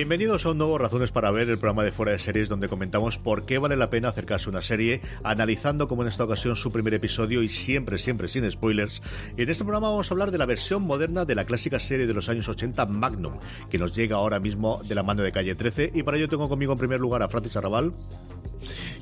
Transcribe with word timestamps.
Bienvenidos 0.00 0.46
a 0.46 0.52
un 0.52 0.56
nuevo 0.56 0.78
Razones 0.78 1.12
para 1.12 1.30
Ver, 1.30 1.50
el 1.50 1.58
programa 1.58 1.84
de 1.84 1.92
Fuera 1.92 2.12
de 2.12 2.18
Series 2.18 2.48
donde 2.48 2.70
comentamos 2.70 3.18
por 3.18 3.44
qué 3.44 3.58
vale 3.58 3.76
la 3.76 3.90
pena 3.90 4.08
acercarse 4.08 4.48
a 4.48 4.52
una 4.52 4.62
serie, 4.62 5.02
analizando 5.24 5.88
como 5.88 6.00
en 6.00 6.08
esta 6.08 6.24
ocasión 6.24 6.56
su 6.56 6.72
primer 6.72 6.94
episodio 6.94 7.42
y 7.42 7.50
siempre, 7.50 7.98
siempre 7.98 8.26
sin 8.26 8.50
spoilers. 8.50 9.02
Y 9.36 9.42
en 9.42 9.50
este 9.50 9.62
programa 9.62 9.90
vamos 9.90 10.10
a 10.10 10.14
hablar 10.14 10.30
de 10.30 10.38
la 10.38 10.46
versión 10.46 10.84
moderna 10.84 11.26
de 11.26 11.34
la 11.34 11.44
clásica 11.44 11.78
serie 11.78 12.06
de 12.06 12.14
los 12.14 12.30
años 12.30 12.48
80 12.48 12.86
Magnum, 12.86 13.34
que 13.68 13.76
nos 13.76 13.94
llega 13.94 14.16
ahora 14.16 14.40
mismo 14.40 14.80
de 14.88 14.94
la 14.94 15.02
mano 15.02 15.22
de 15.22 15.32
Calle 15.32 15.54
13. 15.54 15.92
Y 15.94 16.02
para 16.02 16.16
ello 16.16 16.30
tengo 16.30 16.48
conmigo 16.48 16.72
en 16.72 16.78
primer 16.78 16.98
lugar 16.98 17.22
a 17.22 17.28
Francis 17.28 17.56
Arrabal. 17.56 17.92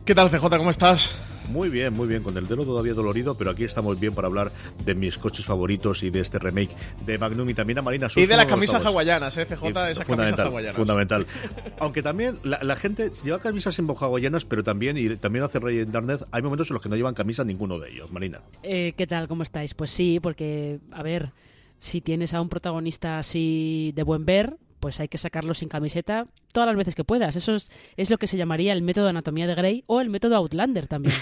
¿Qué 0.04 0.16
tal, 0.16 0.30
CJ? 0.30 0.48
¿Cómo 0.58 0.70
estás? 0.70 1.14
Muy 1.48 1.68
bien, 1.68 1.94
muy 1.94 2.06
bien, 2.06 2.22
con 2.22 2.36
el 2.36 2.46
dedo 2.46 2.64
todavía 2.64 2.94
dolorido, 2.94 3.36
pero 3.36 3.50
aquí 3.50 3.64
estamos 3.64 3.98
bien 3.98 4.14
para 4.14 4.28
hablar 4.28 4.52
de 4.84 4.94
mis 4.94 5.18
coches 5.18 5.44
favoritos 5.44 6.02
y 6.02 6.10
de 6.10 6.20
este 6.20 6.38
remake 6.38 6.70
de 7.06 7.18
Magnum 7.18 7.48
y 7.48 7.54
también 7.54 7.78
a 7.78 7.82
Marina 7.82 8.08
Y 8.14 8.26
de 8.26 8.36
las 8.36 8.46
camisas 8.46 8.84
hawaianas, 8.84 9.36
¿eh, 9.38 9.46
CJ? 9.46 9.90
Esas 9.90 10.06
camisas 10.06 10.38
hawaianas. 10.40 10.76
Fundamental. 10.76 11.26
Aunque 11.78 12.02
también 12.02 12.38
la, 12.44 12.76
gente 12.76 13.10
lleva 13.24 13.38
camisas 13.38 13.78
en 13.78 13.88
hawaianas, 13.88 14.44
pero 14.44 14.62
también, 14.62 14.98
y 14.98 15.16
también 15.16 15.44
hace 15.44 15.58
Rey 15.58 15.80
Internet, 15.80 16.24
hay 16.30 16.42
momentos 16.42 16.70
en 16.70 16.74
los 16.74 16.82
que 16.82 16.88
no 16.88 16.96
llevan 16.96 17.14
camisa 17.14 17.44
ninguno 17.44 17.78
de 17.78 17.90
ellos. 17.90 18.12
Marina. 18.12 18.40
Eh, 18.62 18.92
¿Qué 18.96 19.06
tal? 19.06 19.28
¿Cómo 19.28 19.42
estáis? 19.42 19.74
Pues 19.74 19.90
sí, 19.90 20.20
porque, 20.20 20.80
a 20.92 21.02
ver, 21.02 21.32
si 21.80 22.00
tienes 22.00 22.34
a 22.34 22.40
un 22.40 22.48
protagonista 22.48 23.18
así 23.18 23.92
de 23.94 24.02
buen 24.02 24.26
ver, 24.26 24.56
pues 24.80 25.00
hay 25.00 25.08
que 25.08 25.18
sacarlo 25.18 25.54
sin 25.54 25.68
camiseta 25.68 26.24
todas 26.52 26.66
las 26.66 26.76
veces 26.76 26.94
que 26.94 27.04
puedas. 27.04 27.36
Eso 27.36 27.54
es, 27.54 28.10
lo 28.10 28.18
que 28.18 28.26
se 28.26 28.36
llamaría 28.36 28.72
el 28.72 28.82
método 28.82 29.08
anatomía 29.08 29.46
de 29.46 29.54
Grey 29.54 29.84
o 29.86 30.00
el 30.00 30.08
método 30.08 30.36
Outlander 30.36 30.86
también. 30.86 31.14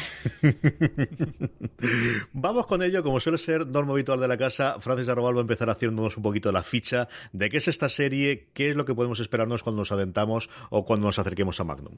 Vamos 2.33 2.67
con 2.67 2.83
ello, 2.83 3.03
como 3.03 3.21
suele 3.21 3.39
ser 3.39 3.67
norma 3.67 3.93
habitual 3.93 4.21
de 4.21 4.29
la 4.29 4.37
casa, 4.37 4.77
Francis 4.81 5.09
Arrobal 5.09 5.35
va 5.35 5.41
a 5.41 5.43
empezar 5.43 5.71
haciéndonos 5.71 6.17
un 6.17 6.23
poquito 6.23 6.53
la 6.53 6.63
ficha 6.63 7.09
de 7.33 7.51
qué 7.51 7.59
es 7.59 7.69
esta 7.69 7.89
serie, 7.89 8.51
qué 8.55 8.71
es 8.71 8.77
lo 8.77 8.85
que 8.85 8.95
podemos 8.95 9.21
esperarnos 9.21 9.63
cuando 9.63 9.81
nos 9.81 9.93
adentramos 9.93 10.51
o 10.71 10.85
cuando 10.85 11.07
nos 11.07 11.19
acerquemos 11.19 11.61
a 11.61 11.65
Magnum. 11.65 11.97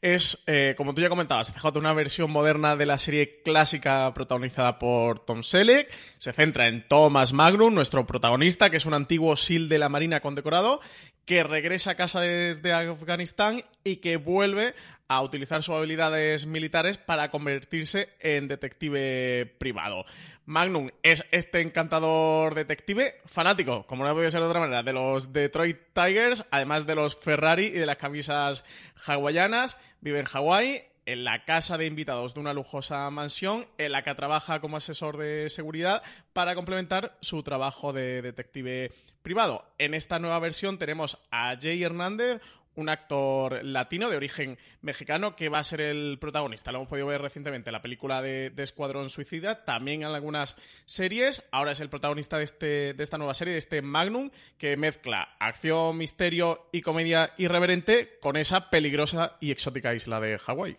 Es, 0.00 0.42
eh, 0.46 0.74
como 0.76 0.94
tú 0.94 1.00
ya 1.00 1.08
comentabas, 1.08 1.52
CJ 1.52 1.78
una 1.78 1.92
versión 1.92 2.30
moderna 2.30 2.74
de 2.76 2.86
la 2.86 2.98
serie 2.98 3.42
clásica 3.42 4.12
protagonizada 4.14 4.78
por 4.78 5.24
Tom 5.24 5.42
Selleck. 5.42 5.88
Se 6.18 6.32
centra 6.32 6.68
en 6.68 6.86
Thomas 6.88 7.32
Magnum, 7.32 7.72
nuestro 7.72 8.06
protagonista, 8.06 8.70
que 8.70 8.78
es 8.78 8.86
un 8.86 8.94
antiguo 8.94 9.36
SEAL 9.36 9.68
de 9.68 9.78
la 9.78 9.88
Marina 9.88 10.20
condecorado, 10.20 10.80
que 11.24 11.44
regresa 11.44 11.92
a 11.92 11.94
casa 11.94 12.20
desde 12.20 12.72
Afganistán 12.72 13.64
y 13.84 13.96
que 13.96 14.16
vuelve 14.16 14.74
a 15.16 15.22
utilizar 15.22 15.62
sus 15.62 15.74
habilidades 15.74 16.46
militares 16.46 16.96
para 16.96 17.30
convertirse 17.30 18.08
en 18.20 18.48
detective 18.48 19.54
privado. 19.58 20.04
Magnum 20.46 20.90
es 21.02 21.24
este 21.30 21.60
encantador 21.60 22.54
detective 22.54 23.20
fanático, 23.26 23.86
como 23.86 24.04
no 24.06 24.14
puede 24.14 24.30
ser 24.30 24.40
de 24.40 24.46
otra 24.46 24.60
manera, 24.60 24.82
de 24.82 24.92
los 24.92 25.32
Detroit 25.32 25.78
Tigers, 25.92 26.46
además 26.50 26.86
de 26.86 26.94
los 26.94 27.14
Ferrari 27.16 27.66
y 27.66 27.70
de 27.72 27.86
las 27.86 27.96
camisas 27.96 28.64
hawaianas. 29.06 29.76
Vive 30.00 30.20
en 30.20 30.24
Hawái, 30.24 30.84
en 31.04 31.24
la 31.24 31.44
casa 31.44 31.78
de 31.78 31.86
invitados 31.86 32.34
de 32.34 32.40
una 32.40 32.54
lujosa 32.54 33.10
mansión 33.10 33.66
en 33.78 33.92
la 33.92 34.02
que 34.02 34.14
trabaja 34.14 34.60
como 34.60 34.76
asesor 34.76 35.16
de 35.16 35.48
seguridad 35.50 36.02
para 36.32 36.54
complementar 36.54 37.18
su 37.20 37.42
trabajo 37.42 37.92
de 37.92 38.22
detective 38.22 38.92
privado. 39.22 39.64
En 39.78 39.94
esta 39.94 40.18
nueva 40.18 40.38
versión 40.38 40.78
tenemos 40.78 41.18
a 41.30 41.56
Jay 41.60 41.82
Hernández, 41.82 42.40
un 42.74 42.88
actor 42.88 43.64
latino 43.64 44.10
de 44.10 44.16
origen 44.16 44.58
mexicano 44.80 45.36
que 45.36 45.48
va 45.48 45.58
a 45.58 45.64
ser 45.64 45.80
el 45.80 46.18
protagonista. 46.20 46.72
Lo 46.72 46.78
hemos 46.78 46.88
podido 46.88 47.06
ver 47.06 47.20
recientemente 47.20 47.70
en 47.70 47.72
la 47.72 47.82
película 47.82 48.22
de, 48.22 48.52
Escuadrón 48.56 49.10
Suicida, 49.10 49.64
también 49.64 50.02
en 50.02 50.08
algunas 50.08 50.56
series. 50.84 51.42
Ahora 51.50 51.72
es 51.72 51.80
el 51.80 51.90
protagonista 51.90 52.38
de, 52.38 52.44
este, 52.44 52.94
de 52.94 53.02
esta 53.04 53.18
nueva 53.18 53.34
serie, 53.34 53.52
de 53.52 53.58
este 53.58 53.82
Magnum, 53.82 54.30
que 54.56 54.76
mezcla 54.76 55.36
acción, 55.38 55.96
misterio 55.96 56.68
y 56.72 56.82
comedia 56.82 57.34
irreverente 57.38 58.18
con 58.20 58.36
esa 58.36 58.70
peligrosa 58.70 59.36
y 59.40 59.50
exótica 59.50 59.94
isla 59.94 60.20
de 60.20 60.38
Hawái. 60.38 60.76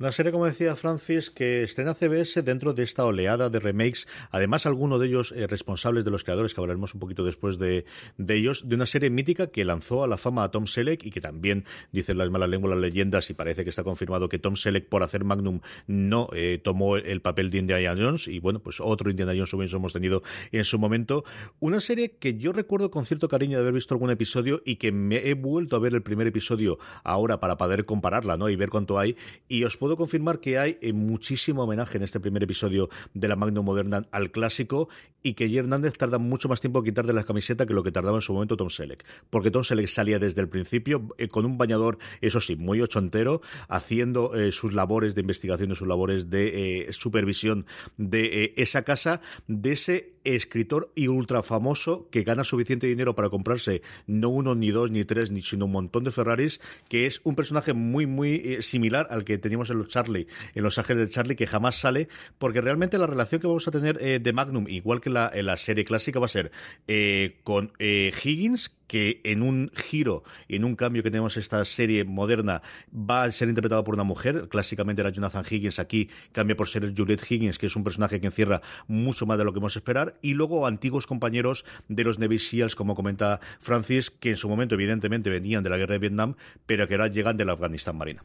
Una 0.00 0.12
serie, 0.12 0.30
como 0.30 0.46
decía 0.46 0.76
Francis, 0.76 1.28
que 1.28 1.64
estrena 1.64 1.92
CBS 1.92 2.42
dentro 2.42 2.72
de 2.72 2.84
esta 2.84 3.04
oleada 3.04 3.50
de 3.50 3.58
remakes, 3.58 4.06
además 4.30 4.64
algunos 4.64 5.00
de 5.00 5.08
ellos 5.08 5.34
eh, 5.36 5.48
responsables 5.48 6.04
de 6.04 6.12
los 6.12 6.22
creadores, 6.22 6.54
que 6.54 6.60
hablaremos 6.60 6.94
un 6.94 7.00
poquito 7.00 7.24
después 7.24 7.58
de, 7.58 7.84
ellos, 8.28 8.68
de 8.68 8.76
una 8.76 8.86
serie 8.86 9.10
mítica 9.10 9.48
que 9.48 9.64
lanzó 9.64 10.04
a 10.04 10.06
la 10.06 10.16
fama 10.16 10.44
a 10.44 10.52
Tom 10.52 10.68
Selleck 10.68 11.04
y 11.04 11.10
que 11.10 11.20
también, 11.20 11.64
dicen 11.90 12.16
las 12.16 12.30
malas 12.30 12.48
lenguas, 12.48 12.70
las 12.70 12.78
leyendas, 12.78 13.28
y 13.30 13.34
parece 13.34 13.64
que 13.64 13.70
está 13.70 13.82
confirmado 13.82 14.28
que 14.28 14.38
Tom 14.38 14.54
Selleck, 14.54 14.88
por 14.88 15.02
hacer 15.02 15.24
Magnum, 15.24 15.62
no 15.88 16.28
eh, 16.32 16.60
tomó 16.62 16.96
el 16.96 17.20
papel 17.20 17.50
de 17.50 17.58
Indiana 17.58 18.00
Jones, 18.00 18.28
y 18.28 18.38
bueno, 18.38 18.60
pues 18.60 18.80
otro 18.80 19.10
Indiana 19.10 19.32
Jones 19.36 19.72
hemos 19.74 19.92
tenido 19.92 20.22
en 20.52 20.62
su 20.62 20.78
momento. 20.78 21.24
Una 21.58 21.80
serie 21.80 22.18
que 22.18 22.38
yo 22.38 22.52
recuerdo 22.52 22.92
con 22.92 23.04
cierto 23.04 23.26
cariño 23.26 23.56
de 23.56 23.62
haber 23.62 23.74
visto 23.74 23.94
algún 23.94 24.10
episodio 24.10 24.62
y 24.64 24.76
que 24.76 24.92
me 24.92 25.28
he 25.28 25.34
vuelto 25.34 25.74
a 25.74 25.80
ver 25.80 25.92
el 25.92 26.04
primer 26.04 26.28
episodio 26.28 26.78
ahora 27.02 27.40
para 27.40 27.56
poder 27.56 27.84
compararla, 27.84 28.36
¿no? 28.36 28.48
Y 28.48 28.54
ver 28.54 28.70
cuánto 28.70 28.96
hay, 28.96 29.16
y 29.48 29.64
os 29.64 29.76
puedo 29.88 29.96
confirmar 29.96 30.38
que 30.38 30.58
hay 30.58 30.76
eh, 30.82 30.92
muchísimo 30.92 31.62
homenaje 31.62 31.96
en 31.96 32.02
este 32.02 32.20
primer 32.20 32.42
episodio 32.42 32.90
de 33.14 33.26
la 33.26 33.36
Magnum 33.36 33.64
Moderna 33.64 34.02
al 34.10 34.30
clásico 34.30 34.90
y 35.22 35.32
que 35.32 35.48
J. 35.48 35.60
Hernández 35.60 35.94
tarda 35.96 36.18
mucho 36.18 36.46
más 36.46 36.60
tiempo 36.60 36.80
en 36.80 36.84
quitar 36.84 37.06
de 37.06 37.14
la 37.14 37.24
camiseta 37.24 37.64
que 37.64 37.72
lo 37.72 37.82
que 37.82 37.90
tardaba 37.90 38.18
en 38.18 38.20
su 38.20 38.34
momento 38.34 38.58
Tom 38.58 38.68
Selleck. 38.68 39.06
Porque 39.30 39.50
Tom 39.50 39.64
Selleck 39.64 39.88
salía 39.88 40.18
desde 40.18 40.42
el 40.42 40.48
principio 40.50 41.08
eh, 41.16 41.28
con 41.28 41.46
un 41.46 41.56
bañador, 41.56 41.96
eso 42.20 42.38
sí, 42.38 42.54
muy 42.54 42.82
ochentero, 42.82 43.40
haciendo 43.68 44.34
eh, 44.34 44.52
sus 44.52 44.74
labores 44.74 45.14
de 45.14 45.22
investigación 45.22 45.70
y 45.70 45.74
sus 45.74 45.88
labores 45.88 46.28
de 46.28 46.88
supervisión 46.90 47.64
de 47.96 48.52
esa 48.58 48.82
casa, 48.82 49.22
de 49.46 49.72
ese 49.72 50.18
escritor 50.24 50.92
y 50.94 51.08
ultra 51.08 51.42
famoso 51.42 52.08
que 52.10 52.22
gana 52.22 52.44
suficiente 52.44 52.86
dinero 52.86 53.14
para 53.14 53.30
comprarse 53.30 53.80
no 54.06 54.28
uno, 54.28 54.54
ni 54.54 54.70
dos, 54.70 54.90
ni 54.90 55.06
tres, 55.06 55.30
ni 55.30 55.40
sino 55.40 55.64
un 55.64 55.72
montón 55.72 56.04
de 56.04 56.10
Ferraris, 56.10 56.60
que 56.88 57.06
es 57.06 57.22
un 57.24 57.34
personaje 57.34 57.72
muy, 57.72 58.06
muy 58.06 58.58
similar 58.60 59.06
al 59.10 59.24
que 59.24 59.38
teníamos 59.38 59.70
en 59.70 59.77
Charlie, 59.86 60.26
en 60.54 60.62
Los 60.62 60.78
Ángeles 60.78 61.06
de 61.06 61.12
Charlie, 61.12 61.36
que 61.36 61.46
jamás 61.46 61.76
sale, 61.76 62.08
porque 62.38 62.60
realmente 62.60 62.98
la 62.98 63.06
relación 63.06 63.40
que 63.40 63.46
vamos 63.46 63.68
a 63.68 63.70
tener 63.70 63.98
eh, 64.00 64.18
de 64.18 64.32
Magnum, 64.32 64.66
igual 64.68 65.00
que 65.00 65.10
la, 65.10 65.30
en 65.32 65.46
la 65.46 65.56
serie 65.56 65.84
clásica, 65.84 66.18
va 66.18 66.26
a 66.26 66.28
ser 66.28 66.50
eh, 66.86 67.40
con 67.44 67.72
eh, 67.78 68.12
Higgins, 68.22 68.72
que 68.88 69.20
en 69.22 69.42
un 69.42 69.70
giro 69.74 70.24
en 70.48 70.64
un 70.64 70.74
cambio 70.74 71.02
que 71.02 71.10
tenemos 71.10 71.36
esta 71.36 71.64
serie 71.64 72.04
moderna 72.04 72.62
va 72.92 73.22
a 73.22 73.30
ser 73.30 73.48
interpretado 73.48 73.84
por 73.84 73.94
una 73.94 74.02
mujer, 74.02 74.48
clásicamente 74.48 75.02
era 75.02 75.10
Jonathan 75.10 75.44
Higgins, 75.48 75.78
aquí 75.78 76.08
cambia 76.32 76.56
por 76.56 76.68
ser 76.68 76.92
Juliette 76.96 77.30
Higgins, 77.30 77.58
que 77.58 77.66
es 77.66 77.76
un 77.76 77.84
personaje 77.84 78.20
que 78.20 78.26
encierra 78.26 78.62
mucho 78.88 79.26
más 79.26 79.38
de 79.38 79.44
lo 79.44 79.52
que 79.52 79.60
vamos 79.60 79.76
a 79.76 79.78
esperar, 79.78 80.18
y 80.22 80.34
luego 80.34 80.66
antiguos 80.66 81.06
compañeros 81.06 81.64
de 81.88 82.02
los 82.02 82.18
Navy 82.18 82.38
SEALs, 82.38 82.74
como 82.74 82.94
comenta 82.94 83.40
Francis, 83.60 84.10
que 84.10 84.30
en 84.30 84.36
su 84.36 84.48
momento 84.48 84.74
evidentemente 84.74 85.30
venían 85.30 85.62
de 85.62 85.70
la 85.70 85.76
guerra 85.76 85.92
de 85.92 85.98
Vietnam, 86.00 86.34
pero 86.66 86.88
que 86.88 86.94
ahora 86.94 87.08
llegan 87.08 87.36
de 87.36 87.44
la 87.44 87.52
Afganistán 87.52 87.96
Marina. 87.96 88.22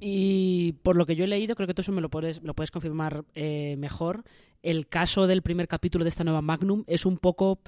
Y 0.00 0.74
por 0.82 0.96
lo 0.96 1.06
que 1.06 1.16
yo 1.16 1.24
he 1.24 1.28
leído, 1.28 1.54
creo 1.54 1.66
que 1.66 1.74
tú 1.74 1.82
eso 1.82 1.92
me 1.92 2.00
lo 2.00 2.10
puedes, 2.10 2.42
lo 2.42 2.54
puedes 2.54 2.70
confirmar 2.70 3.24
eh, 3.34 3.76
mejor. 3.78 4.24
El 4.62 4.88
caso 4.88 5.26
del 5.26 5.42
primer 5.42 5.68
capítulo 5.68 6.04
de 6.04 6.10
esta 6.10 6.24
nueva 6.24 6.42
Magnum 6.42 6.84
es 6.86 7.06
un 7.06 7.18
poco 7.18 7.60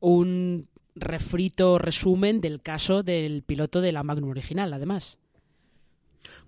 un 0.00 0.68
refrito, 0.94 1.78
resumen 1.78 2.40
del 2.40 2.62
caso 2.62 3.02
del 3.02 3.42
piloto 3.42 3.80
de 3.80 3.92
la 3.92 4.02
Magnum 4.02 4.30
original, 4.30 4.72
además. 4.72 5.18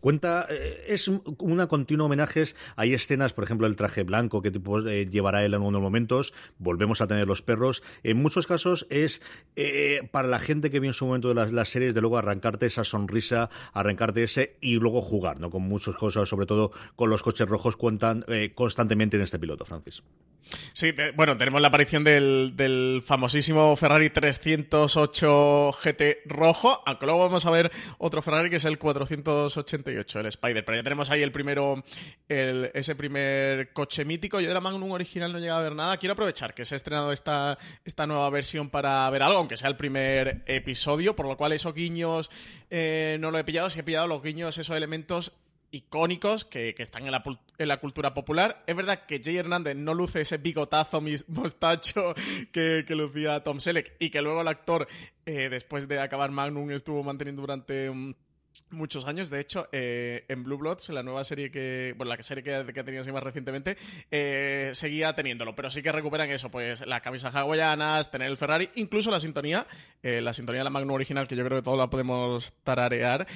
Cuenta, 0.00 0.46
eh, 0.49 0.84
es 0.88 1.08
una 1.08 1.67
continua 1.67 2.06
homenajes. 2.06 2.56
Hay 2.76 2.94
escenas, 2.94 3.32
por 3.32 3.44
ejemplo, 3.44 3.67
el 3.67 3.76
traje 3.76 4.05
blanco 4.05 4.43
que 4.43 4.50
tipo, 4.50 4.81
eh, 4.87 5.06
llevará 5.06 5.44
él 5.44 5.55
en 5.55 5.62
unos 5.62 5.81
momentos. 5.81 6.32
Volvemos 6.58 7.00
a 7.00 7.06
tener 7.06 7.26
los 7.26 7.43
perros. 7.43 7.82
En 8.02 8.17
muchos 8.19 8.46
casos 8.46 8.87
es 8.90 9.20
eh, 9.56 10.08
para 10.11 10.28
la 10.28 10.38
gente 10.38 10.70
que 10.70 10.81
vio 10.81 10.90
en 10.90 10.94
su 10.94 11.06
momento 11.06 11.28
de 11.28 11.34
las, 11.34 11.52
las, 11.52 11.69
series, 11.69 11.94
de 11.94 12.00
luego 12.00 12.19
arrancarte 12.19 12.67
esa 12.67 12.84
sonrisa, 12.84 13.50
arrancarte 13.73 14.23
ese 14.23 14.56
y 14.61 14.76
luego 14.76 15.02
jugar, 15.02 15.40
¿no? 15.40 15.50
Con 15.50 15.62
muchas 15.62 15.96
cosas, 15.96 16.28
sobre 16.28 16.46
todo 16.46 16.73
con 16.94 17.11
los 17.11 17.23
coches 17.23 17.49
rojos, 17.49 17.76
cuentan 17.76 18.25
constantemente 18.55 19.17
en 19.17 19.23
este 19.23 19.38
piloto, 19.38 19.64
Francis. 19.64 20.02
Sí, 20.72 20.93
bueno, 21.14 21.37
tenemos 21.37 21.60
la 21.60 21.69
aparición 21.69 22.04
del, 22.04 23.02
famosísimo 23.04 23.76
Ferrari 23.76 24.10
308 24.10 25.72
GT 25.82 26.19
rojo, 26.26 26.82
aunque 26.87 27.06
luego 27.06 27.20
vamos 27.20 27.46
a 27.46 27.50
ver 27.50 27.72
otro 27.98 28.22
Ferrari 28.22 28.50
que 28.50 28.56
es 28.56 28.64
el 28.64 28.78
488, 28.78 30.20
el 30.20 30.26
Spider, 30.26 30.64
pero 30.64 30.76
ya 30.76 30.82
tenemos 30.82 31.10
ahí 31.10 31.22
el 31.22 31.32
primero, 31.32 31.82
ese 32.28 32.94
primer 32.94 33.72
coche 33.72 34.04
mítico. 34.04 34.40
Yo 34.40 34.48
de 34.48 34.54
la 34.54 34.60
Magnum 34.60 34.93
original 34.93 35.32
no 35.32 35.38
he 35.38 35.40
llegado 35.40 35.60
a 35.60 35.62
ver 35.62 35.75
nada. 35.75 35.96
Quiero 35.96 36.12
aprovechar 36.12 36.54
que 36.54 36.64
se 36.64 36.75
ha 36.75 36.76
estrenado 36.76 37.12
esta, 37.12 37.58
esta 37.84 38.06
nueva 38.06 38.28
versión 38.31 38.70
para 38.70 39.08
ver 39.10 39.22
algo, 39.22 39.38
aunque 39.38 39.56
sea 39.56 39.69
el 39.69 39.76
primer 39.76 40.42
episodio, 40.46 41.16
por 41.16 41.26
lo 41.26 41.37
cual 41.37 41.52
esos 41.52 41.75
guiños 41.75 42.31
eh, 42.70 43.16
no 43.20 43.31
lo 43.31 43.38
he 43.38 43.44
pillado, 43.44 43.70
si 43.70 43.81
he 43.81 43.82
pillado 43.82 44.06
los 44.06 44.22
guiños, 44.22 44.58
esos 44.58 44.76
elementos 44.76 45.32
icónicos 45.76 46.44
que, 46.44 46.75
están 46.78 47.06
en 47.06 47.12
la, 47.12 47.23
en 47.58 47.69
la, 47.69 47.78
cultura 47.78 48.14
popular. 48.14 48.64
Es 48.67 48.75
verdad 48.75 49.06
que 49.06 49.20
Jay 49.23 49.37
Hernández 49.37 49.76
no 49.76 49.94
luce 49.94 50.23
ese 50.23 50.38
bigotazo 50.38 51.00
mostacho 51.28 52.14
que, 52.52 52.84
que 52.87 52.94
lucía 52.94 53.43
Tom 53.43 53.61
Selleck 53.61 53.93
y 53.99 54.11
que 54.11 54.23
luego 54.23 54.40
el 54.40 54.49
actor, 54.49 54.88
eh, 55.25 55.49
después 55.49 55.88
de 55.88 56.00
acabar 56.00 56.31
Magnum, 56.31 56.70
estuvo 56.70 57.02
manteniendo 57.02 57.43
durante 57.43 57.90
muchos 58.70 59.06
años. 59.06 59.31
De 59.31 59.41
hecho, 59.41 59.69
eh, 59.73 60.25
en 60.29 60.44
Blue 60.44 60.58
Bloods, 60.58 60.88
la 60.91 61.03
nueva 61.03 61.25
serie 61.25 61.50
que. 61.50 61.94
Bueno, 61.97 62.14
la 62.14 62.23
serie 62.23 62.43
que, 62.43 62.73
que 62.73 62.85
tenido 62.85 63.03
así 63.03 63.12
más 63.12 63.23
recientemente, 63.23 63.76
eh, 64.11 64.70
seguía 64.75 65.14
teniéndolo. 65.14 65.55
Pero 65.55 65.70
sí 65.70 65.82
que 65.82 65.93
recuperan 65.93 66.31
eso, 66.31 66.50
pues 66.50 66.87
la 66.87 67.00
camisa 67.00 67.29
hawaianas, 67.29 68.11
tener 68.11 68.29
el 68.29 68.37
Ferrari, 68.37 68.70
incluso 68.76 69.11
la 69.11 69.20
sintonía, 69.20 69.67
eh, 70.03 70.20
la 70.20 70.32
sintonía 70.32 70.61
de 70.61 70.64
la 70.64 70.70
Magnum 70.70 70.94
original, 70.94 71.29
que 71.29 71.37
yo 71.37 71.44
creo 71.44 71.58
que 71.58 71.64
todos 71.64 71.79
la 71.79 71.91
podemos 71.91 72.55
tararear, 72.64 73.26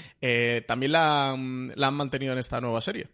también 0.67 0.93
la 0.93 1.33
han 1.33 1.95
mantenido 1.95 2.33
en 2.33 2.39
esta 2.39 2.61
nueva 2.61 2.81
serie 2.81 3.09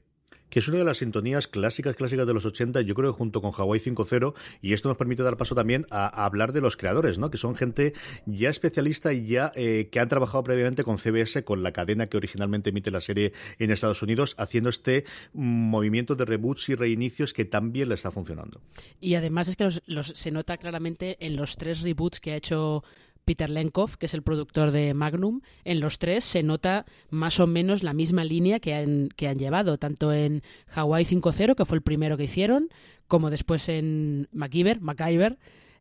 que 0.50 0.60
es 0.60 0.69
una 0.69 0.78
de 0.78 0.84
las 0.84 0.98
sintonías 0.98 1.48
clásicas, 1.48 1.96
clásicas 1.96 2.26
de 2.26 2.34
los 2.34 2.44
80, 2.44 2.81
yo 2.82 2.94
creo 2.94 3.12
que 3.12 3.19
junto 3.19 3.43
con 3.43 3.52
Hawaii 3.52 3.81
5.0, 3.81 4.34
y 4.62 4.72
esto 4.72 4.88
nos 4.88 4.96
permite 4.96 5.22
dar 5.22 5.37
paso 5.37 5.54
también 5.54 5.87
a, 5.90 6.25
hablar 6.25 6.52
de 6.52 6.60
los 6.60 6.76
creadores, 6.76 7.19
¿no? 7.19 7.31
Que 7.31 7.38
son 7.38 7.56
gente 7.56 7.94
ya 8.26 8.50
especialista 8.50 9.12
y 9.12 9.26
ya 9.26 9.52
eh, 9.54 9.88
que 9.90 10.00
han 10.00 10.08
trabajado 10.08 10.44
previamente 10.44 10.84
con 10.84 10.98
CBS, 10.98 11.44
con 11.44 11.62
la 11.62 11.72
cadena 11.72 12.06
que 12.06 12.16
originalmente 12.16 12.70
emite 12.70 12.90
la 12.90 13.00
serie 13.00 13.32
en 13.58 13.70
Estados 13.70 14.02
Unidos, 14.02 14.34
haciendo 14.38 14.70
este 14.70 15.04
movimiento 15.32 16.14
de 16.14 16.25
reboots 16.25 16.69
y 16.69 16.75
reinicios 16.75 17.32
que 17.32 17.44
también 17.44 17.88
le 17.88 17.94
está 17.94 18.10
funcionando. 18.10 18.60
Y 19.00 19.14
además 19.14 19.49
es 19.49 19.56
que 19.56 19.69
se 20.14 20.31
nota 20.31 20.56
claramente 20.56 21.16
en 21.20 21.37
los 21.37 21.56
tres 21.56 21.81
reboots 21.81 22.20
que 22.20 22.32
ha 22.32 22.37
hecho 22.37 22.84
Peter 23.26 23.50
Lenkov, 23.50 23.99
que 23.99 24.06
es 24.06 24.14
el 24.14 24.23
productor 24.23 24.70
de 24.70 24.94
Magnum, 24.94 25.43
en 25.64 25.81
los 25.81 25.99
tres 25.99 26.25
se 26.25 26.43
nota 26.43 26.87
más 27.11 27.40
o 27.40 27.46
menos 27.46 27.82
la 27.82 27.93
misma 27.93 28.25
línea 28.25 28.61
que 28.61 28.73
han, 28.73 29.08
que 29.17 29.28
han 29.28 29.38
llevado, 29.38 29.76
tanto 29.76 30.14
en 30.14 30.43
Hawaii 30.75 31.05
5.0, 31.05 31.56
que 31.56 31.64
fue 31.64 31.76
el 31.76 31.82
primero 31.82 32.17
que 32.17 32.25
hicieron, 32.25 32.69
como 33.08 33.28
después 33.28 33.69
en 33.69 34.28
MacGyver, 34.32 34.81
MacGyver. 34.81 35.38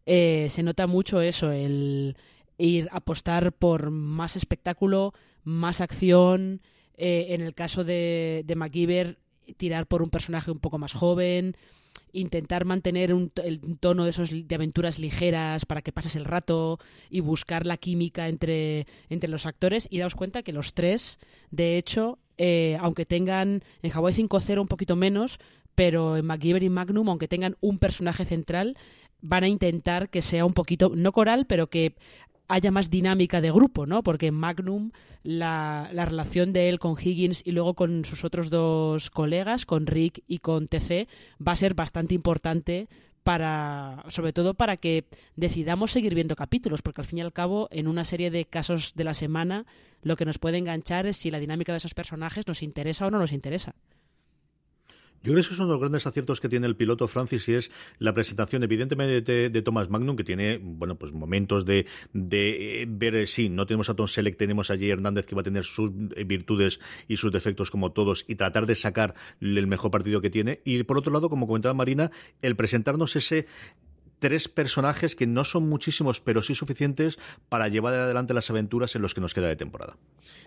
Eh, 0.07 0.47
se 0.50 0.63
nota 0.63 0.88
mucho 0.88 1.21
eso, 1.21 1.51
el 1.51 2.18
ir 2.57 2.89
a 2.92 2.97
apostar 2.97 3.53
por 3.53 3.92
más 3.92 4.36
espectáculo, 4.36 5.13
más 5.44 5.81
acción, 5.81 6.62
eh, 6.97 7.27
en 7.30 7.42
el 7.42 7.53
caso 7.53 7.83
de, 7.83 8.44
de 8.45 8.56
MacGyver, 8.56 9.19
tirar 9.57 9.86
por 9.86 10.01
un 10.01 10.09
personaje 10.09 10.50
un 10.50 10.59
poco 10.59 10.80
más 10.80 10.94
joven, 10.94 11.56
intentar 12.15 12.65
mantener 12.65 13.13
un, 13.13 13.31
el 13.44 13.59
tono 13.79 14.06
de 14.06 14.09
esos 14.09 14.29
de 14.31 14.56
aventuras 14.56 15.00
ligeras 15.00 15.65
para 15.65 15.81
que 15.81 15.91
pases 15.91 16.15
el 16.15 16.25
rato 16.25 16.79
y 17.09 17.19
buscar 17.19 17.65
la 17.65 17.77
química 17.77 18.27
entre, 18.27 18.88
entre 19.09 19.29
los 19.29 19.45
actores. 19.45 19.88
Y 19.91 20.00
daos 20.00 20.15
cuenta 20.15 20.44
que 20.44 20.53
los 20.53 20.73
tres, 20.73 21.19
de 21.51 21.77
hecho, 21.77 22.17
eh, 22.38 22.77
aunque 22.79 23.06
tengan 23.06 23.63
en 23.81 23.91
Hawaii 23.91 24.15
5.0 24.15 24.62
un 24.62 24.67
poquito 24.67 24.95
menos, 24.95 25.39
pero 25.75 26.17
en 26.17 26.25
MacGyver 26.25 26.63
y 26.63 26.69
Magnum, 26.69 27.09
aunque 27.09 27.27
tengan 27.27 27.57
un 27.59 27.79
personaje 27.79 28.25
central, 28.25 28.77
van 29.21 29.44
a 29.44 29.47
intentar 29.47 30.09
que 30.09 30.21
sea 30.21 30.45
un 30.45 30.53
poquito, 30.53 30.91
no 30.95 31.11
coral, 31.11 31.45
pero 31.45 31.68
que 31.68 31.95
haya 32.47 32.71
más 32.71 32.89
dinámica 32.89 33.42
de 33.42 33.51
grupo, 33.51 33.86
¿no? 33.86 34.03
Porque 34.03 34.27
en 34.27 34.36
Magnum 34.36 34.92
la, 35.24 35.89
la, 35.92 36.06
relación 36.06 36.53
de 36.53 36.69
él 36.69 36.80
con 36.80 36.95
Higgins 37.00 37.42
y 37.45 37.51
luego 37.51 37.74
con 37.74 38.06
sus 38.06 38.24
otros 38.24 38.50
dos 38.50 39.09
colegas, 39.09 39.65
con 39.65 39.88
Rick 39.88 40.24
y 40.27 40.39
con 40.39 40.68
TC, 40.68 41.07
va 41.45 41.53
a 41.53 41.56
ser 41.56 41.74
bastante 41.74 42.13
importante 42.13 42.88
para, 43.25 44.03
sobre 44.07 44.33
todo 44.33 44.53
para 44.53 44.77
que 44.77 45.06
decidamos 45.36 45.92
seguir 45.92 46.13
viendo 46.13 46.36
capítulos, 46.36 46.83
porque 46.83 47.01
al 47.01 47.07
fin 47.07 47.18
y 47.18 47.21
al 47.21 47.33
cabo, 47.33 47.68
en 47.71 47.88
una 47.88 48.06
serie 48.06 48.30
de 48.30 48.45
casos 48.45 48.94
de 48.94 49.03
la 49.03 49.15
semana, 49.15 49.65
lo 50.03 50.15
que 50.15 50.25
nos 50.25 50.38
puede 50.38 50.59
enganchar 50.59 51.07
es 51.07 51.18
si 51.18 51.31
la 51.31 51.39
dinámica 51.39 51.74
de 51.74 51.77
esos 51.77 51.95
personajes 51.95 52.47
nos 52.47 52.62
interesa 52.62 53.07
o 53.07 53.09
no 53.09 53.18
nos 53.18 53.31
interesa. 53.31 53.74
Yo 55.25 55.31
creo 55.31 55.38
que 55.38 55.42
esos 55.42 55.57
son 55.57 55.69
los 55.69 55.80
grandes 55.80 56.06
aciertos 56.06 56.39
que 56.39 56.50
tiene 56.50 56.68
el 56.68 56.75
piloto 56.75 57.07
Francis 57.07 57.50
y 57.50 57.56
es 57.56 57.72
la 57.98 58.13
presentación, 58.13 58.62
evidentemente, 58.62 59.50
de, 59.50 59.62
Thomas 59.63 59.89
Magnum, 59.89 60.16
que 60.16 60.24
tiene, 60.24 60.60
bueno, 60.62 61.00
pues 61.00 61.13
momentos 61.13 61.66
de, 61.66 61.88
de 62.13 62.83
eh, 62.83 62.86
ver, 62.88 63.16
eh, 63.16 63.25
sí, 63.25 63.50
no 63.50 63.66
tenemos 63.66 63.89
a 63.89 63.95
Tom 63.95 64.07
Selleck, 64.07 64.38
tenemos 64.38 64.69
a 64.69 64.75
Hernández 64.75 65.25
que 65.25 65.33
va 65.33 65.42
a 65.42 65.44
tener 65.44 65.63
sus 65.63 65.89
eh, 66.16 66.25
virtudes 66.25 66.80
y 67.07 67.18
sus 67.18 67.31
defectos 67.31 67.72
como 67.72 67.92
todos 67.92 68.24
y 68.27 68.36
tratar 68.36 68.68
de 68.68 68.75
sacar 68.75 69.16
el 69.42 69.66
mejor 69.66 69.89
partido 69.89 70.22
que 70.22 70.30
tiene. 70.30 70.62
Y 70.63 70.83
por 70.83 71.00
otro 71.00 71.12
lado, 71.12 71.28
como 71.28 71.48
comentaba 71.48 71.74
Marina, 71.74 72.12
el 72.44 72.56
presentarnos 72.56 73.16
ese 73.16 73.48
tres 74.25 74.48
personajes 74.48 75.16
que 75.16 75.27
no 75.27 75.45
son 75.45 75.69
muchísimos, 75.69 76.19
pero 76.19 76.42
sí 76.42 76.56
suficientes 76.56 77.19
para 77.48 77.68
llevar 77.68 77.94
adelante 77.94 78.33
las 78.33 78.50
aventuras 78.50 78.95
en 78.95 79.04
los 79.04 79.13
que 79.13 79.22
nos 79.22 79.36
queda 79.36 79.50
de 79.50 79.56
temporada. 79.56 79.98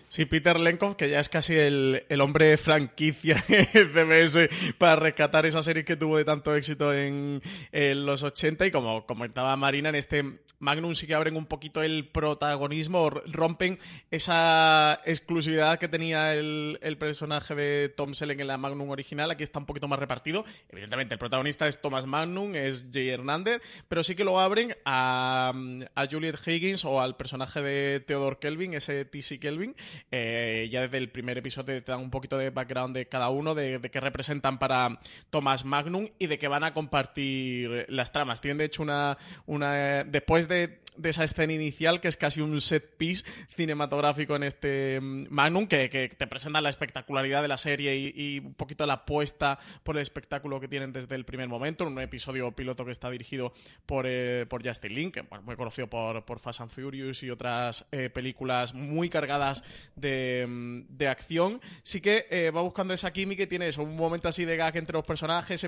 Sí, 0.09 0.25
Peter 0.25 0.59
Lenkov, 0.59 0.95
que 0.95 1.07
ya 1.07 1.19
es 1.19 1.29
casi 1.29 1.53
el, 1.53 2.03
hombre 2.19 2.57
franquicia 2.57 3.35
de 3.47 3.65
CBS 3.65 4.49
para 4.79 4.95
rescatar 4.95 5.45
esa 5.45 5.61
serie 5.61 5.85
que 5.85 5.95
tuvo 5.95 6.17
de 6.17 6.25
tanto 6.25 6.55
éxito 6.55 6.91
en, 6.95 7.41
los 7.71 8.23
80 8.23 8.65
y 8.65 8.71
como 8.71 9.05
comentaba 9.05 9.55
Marina, 9.55 9.89
en 9.89 9.95
este 9.95 10.39
Magnum 10.57 10.95
sí 10.95 11.05
que 11.05 11.13
abren 11.13 11.35
un 11.35 11.45
poquito 11.45 11.83
el 11.83 12.07
protagonismo, 12.07 13.11
rompen 13.11 13.77
esa 14.09 14.99
exclusividad 15.05 15.77
que 15.77 15.87
tenía 15.87 16.33
el, 16.33 16.97
personaje 16.99 17.53
de 17.53 17.89
Tom 17.89 18.15
Selleck 18.15 18.39
en 18.39 18.47
la 18.47 18.57
Magnum 18.57 18.89
original, 18.89 19.29
aquí 19.29 19.43
está 19.43 19.59
un 19.59 19.67
poquito 19.67 19.87
más 19.87 19.99
repartido. 19.99 20.43
Evidentemente 20.69 21.13
el 21.13 21.19
protagonista 21.19 21.67
es 21.67 21.79
Thomas 21.79 22.07
Magnum, 22.07 22.55
es 22.55 22.87
Jay 22.91 23.09
Hernández, 23.09 23.61
pero 23.87 24.03
sí 24.03 24.15
que 24.15 24.23
lo 24.23 24.39
abren 24.39 24.75
a, 24.85 25.53
a 25.95 26.07
Juliet 26.07 26.35
Higgins 26.45 26.85
o 26.85 27.01
al 27.01 27.15
personaje 27.15 27.61
de 27.61 27.99
Theodore 27.99 28.37
Kelvin, 28.39 28.73
ese 28.73 29.05
TC 29.05 29.39
Kelvin, 29.39 29.75
eh, 30.11 30.67
ya 30.71 30.81
desde 30.81 30.97
el 30.97 31.09
primer 31.09 31.37
episodio 31.37 31.83
te 31.83 31.91
dan 31.91 32.01
un 32.01 32.11
poquito 32.11 32.37
de 32.37 32.49
background 32.49 32.95
de 32.95 33.07
cada 33.07 33.29
uno, 33.29 33.55
de, 33.55 33.79
qué 33.91 33.99
representan 33.99 34.59
para 34.59 34.99
Thomas 35.29 35.65
Magnum 35.65 36.09
y 36.17 36.27
de 36.27 36.39
qué 36.39 36.47
van 36.47 36.63
a 36.63 36.73
compartir 36.73 37.85
las 37.89 38.11
tramas. 38.11 38.41
Tienen 38.41 38.57
de 38.57 38.65
hecho 38.65 38.83
una, 38.83 39.17
una 39.45 40.03
después 40.03 40.47
de 40.47 40.79
de 40.99 41.09
esa 41.09 41.23
escena 41.23 41.53
inicial, 41.53 42.01
que 42.01 42.09
es 42.09 42.17
casi 42.17 42.41
un 42.41 42.59
set 42.59 42.97
piece 42.97 43.25
cinematográfico 43.55 44.35
en 44.35 44.43
este 44.43 44.99
mm, 44.99 45.27
Magnum, 45.29 45.67
que, 45.67 45.89
te 45.89 46.27
presenta 46.27 46.61
la 46.61 46.69
espectacularidad 46.69 47.41
de 47.41 47.47
la 47.47 47.57
serie 47.57 47.95
y, 47.95 48.39
un 48.39 48.53
poquito 48.53 48.85
la 48.85 48.93
apuesta 48.93 49.59
por 49.83 49.95
el 49.95 50.01
espectáculo 50.01 50.59
que 50.59 50.67
tienen 50.67 50.91
desde 50.91 51.15
el 51.15 51.25
primer 51.25 51.47
momento. 51.47 51.85
Un 51.85 51.99
episodio 51.99 52.51
piloto 52.51 52.85
que 52.85 52.91
está 52.91 53.09
dirigido 53.09 53.53
por, 53.85 54.05
eh, 54.07 54.45
por 54.49 54.65
Justin 54.65 54.93
Lin, 54.93 55.11
que 55.11 55.23
muy 55.43 55.55
conocido 55.55 55.87
por, 55.87 56.25
por 56.25 56.39
Fast 56.39 56.61
and 56.61 56.69
Furious 56.69 57.23
y 57.23 57.29
otras 57.29 57.85
eh, 57.91 58.09
películas 58.09 58.73
muy 58.73 59.09
cargadas 59.09 59.63
de, 59.95 60.45
mm, 60.47 60.97
de 60.97 61.07
acción. 61.07 61.61
Sí 61.83 62.01
que 62.01 62.27
eh, 62.29 62.51
va 62.51 62.61
buscando 62.61 62.93
esa 62.93 63.11
química 63.13 63.43
y 63.43 63.47
tiene 63.47 63.69
eso, 63.69 63.83
un 63.83 63.95
momento 63.95 64.27
así 64.27 64.43
de 64.45 64.57
gag 64.57 64.75
entre 64.77 64.93
los 64.93 65.05
personajes, 65.05 65.63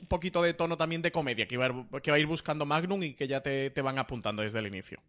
un 0.00 0.06
poquito 0.06 0.42
de 0.42 0.54
tono 0.54 0.76
también 0.76 1.02
de 1.02 1.12
comedia 1.12 1.46
que 1.46 1.56
va 1.56 1.66
a 1.66 1.68
ir, 1.68 2.02
que 2.02 2.10
va 2.10 2.16
a 2.16 2.20
ir 2.20 2.26
buscando 2.26 2.66
Magnum 2.66 3.02
y 3.02 3.14
que 3.14 3.28
ya 3.28 3.42
te, 3.42 3.70
te 3.70 3.82
van 3.82 3.98
apuntando 3.98 4.42
desde 4.42 4.58
el 4.58 4.66
inicio. 4.66 5.00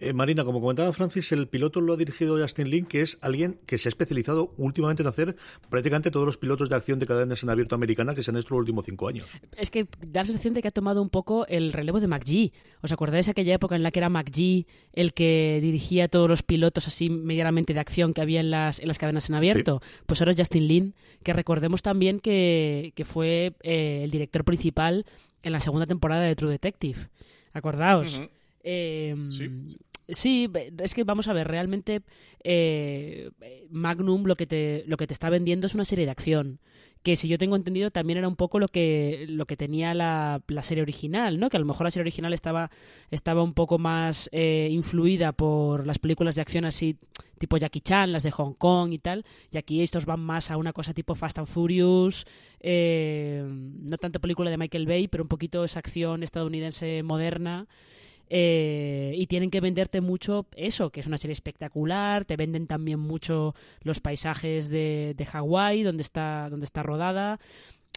Eh, 0.00 0.12
Marina, 0.12 0.44
como 0.44 0.60
comentaba 0.60 0.92
Francis, 0.92 1.30
el 1.32 1.46
piloto 1.46 1.80
lo 1.80 1.92
ha 1.92 1.96
dirigido 1.96 2.36
Justin 2.38 2.68
Lin, 2.68 2.84
que 2.84 3.00
es 3.00 3.16
alguien 3.20 3.58
que 3.66 3.78
se 3.78 3.88
ha 3.88 3.90
especializado 3.90 4.52
últimamente 4.56 5.02
en 5.02 5.06
hacer 5.06 5.36
prácticamente 5.70 6.10
todos 6.10 6.26
los 6.26 6.36
pilotos 6.36 6.68
de 6.68 6.76
acción 6.76 6.98
de 6.98 7.06
cadenas 7.06 7.42
en 7.42 7.50
abierto 7.50 7.74
americana 7.74 8.14
que 8.14 8.22
se 8.22 8.30
han 8.30 8.36
hecho 8.36 8.54
los 8.54 8.60
últimos 8.60 8.84
cinco 8.84 9.08
años. 9.08 9.26
Es 9.56 9.70
que 9.70 9.84
da 10.00 10.22
la 10.22 10.24
sensación 10.24 10.54
de 10.54 10.62
que 10.62 10.68
ha 10.68 10.72
tomado 10.72 11.00
un 11.00 11.10
poco 11.10 11.46
el 11.46 11.72
relevo 11.72 12.00
de 12.00 12.08
McGee. 12.08 12.52
¿Os 12.82 12.90
acordáis 12.90 13.26
de 13.26 13.30
aquella 13.30 13.54
época 13.54 13.76
en 13.76 13.82
la 13.82 13.92
que 13.92 14.00
era 14.00 14.08
McGee 14.08 14.66
el 14.92 15.14
que 15.14 15.60
dirigía 15.62 16.08
todos 16.08 16.28
los 16.28 16.42
pilotos 16.42 16.88
así 16.88 17.08
medianamente 17.08 17.72
de 17.72 17.80
acción 17.80 18.14
que 18.14 18.20
había 18.20 18.40
en 18.40 18.50
las, 18.50 18.80
en 18.80 18.88
las 18.88 18.98
cadenas 18.98 19.28
en 19.28 19.36
abierto? 19.36 19.80
Pues 20.06 20.20
ahora 20.20 20.32
es 20.32 20.38
Justin 20.38 20.66
Lin, 20.66 20.94
que 21.22 21.32
recordemos 21.32 21.82
también 21.82 22.18
que, 22.18 22.92
fue 23.06 23.54
eh, 23.62 24.02
el 24.04 24.10
director 24.10 24.44
principal 24.44 25.06
en 25.42 25.52
la 25.52 25.60
segunda 25.60 25.86
temporada 25.86 26.22
de 26.22 26.34
True 26.34 26.50
Detective. 26.50 27.08
Acordaos. 27.52 28.20
Em, 28.64 29.30
sí. 29.30 30.50
es 30.78 30.94
que 30.94 31.04
vamos 31.04 31.28
a 31.28 31.32
ver, 31.32 31.46
realmente 31.46 32.02
eh, 32.42 33.30
Magnum 33.70 34.24
lo 34.24 34.36
que, 34.36 34.46
te, 34.46 34.84
lo 34.86 34.96
que 34.96 35.06
te 35.06 35.12
está 35.12 35.30
vendiendo 35.30 35.66
es 35.66 35.74
una 35.74 35.84
serie 35.84 36.06
de 36.06 36.10
acción 36.10 36.60
que 37.04 37.16
si 37.16 37.28
yo 37.28 37.36
tengo 37.36 37.54
entendido 37.54 37.90
también 37.90 38.16
era 38.16 38.26
un 38.26 38.34
poco 38.34 38.58
lo 38.58 38.66
que, 38.66 39.26
lo 39.28 39.44
que 39.44 39.58
tenía 39.58 39.92
la, 39.92 40.42
la 40.48 40.62
serie 40.62 40.82
original, 40.82 41.38
¿no? 41.38 41.50
Que 41.50 41.58
a 41.58 41.60
lo 41.60 41.66
mejor 41.66 41.84
la 41.84 41.90
serie 41.90 42.04
original 42.04 42.32
estaba, 42.32 42.70
estaba 43.10 43.42
un 43.42 43.52
poco 43.52 43.78
más 43.78 44.30
eh, 44.32 44.68
influida 44.70 45.32
por 45.32 45.86
las 45.86 45.98
películas 45.98 46.34
de 46.34 46.40
acción 46.40 46.64
así 46.64 46.96
tipo 47.38 47.58
Jackie 47.58 47.80
Chan, 47.80 48.10
las 48.10 48.22
de 48.22 48.30
Hong 48.30 48.54
Kong 48.54 48.94
y 48.94 48.98
tal, 48.98 49.26
y 49.52 49.58
aquí 49.58 49.82
estos 49.82 50.06
van 50.06 50.20
más 50.20 50.50
a 50.50 50.56
una 50.56 50.72
cosa 50.72 50.94
tipo 50.94 51.14
Fast 51.14 51.38
and 51.38 51.46
Furious, 51.46 52.24
eh, 52.60 53.44
no 53.46 53.98
tanto 53.98 54.18
película 54.18 54.50
de 54.50 54.56
Michael 54.56 54.86
Bay, 54.86 55.06
pero 55.06 55.24
un 55.24 55.28
poquito 55.28 55.62
esa 55.62 55.80
acción 55.80 56.22
estadounidense 56.22 57.02
moderna. 57.02 57.68
Eh, 58.36 59.14
y 59.16 59.28
tienen 59.28 59.48
que 59.48 59.60
venderte 59.60 60.00
mucho 60.00 60.48
eso, 60.56 60.90
que 60.90 60.98
es 60.98 61.06
una 61.06 61.18
serie 61.18 61.34
espectacular, 61.34 62.24
te 62.24 62.36
venden 62.36 62.66
también 62.66 62.98
mucho 62.98 63.54
los 63.82 64.00
paisajes 64.00 64.68
de, 64.70 65.14
de 65.16 65.24
Hawái, 65.24 65.84
donde 65.84 66.02
está, 66.02 66.48
donde 66.50 66.66
está 66.66 66.82
rodada. 66.82 67.38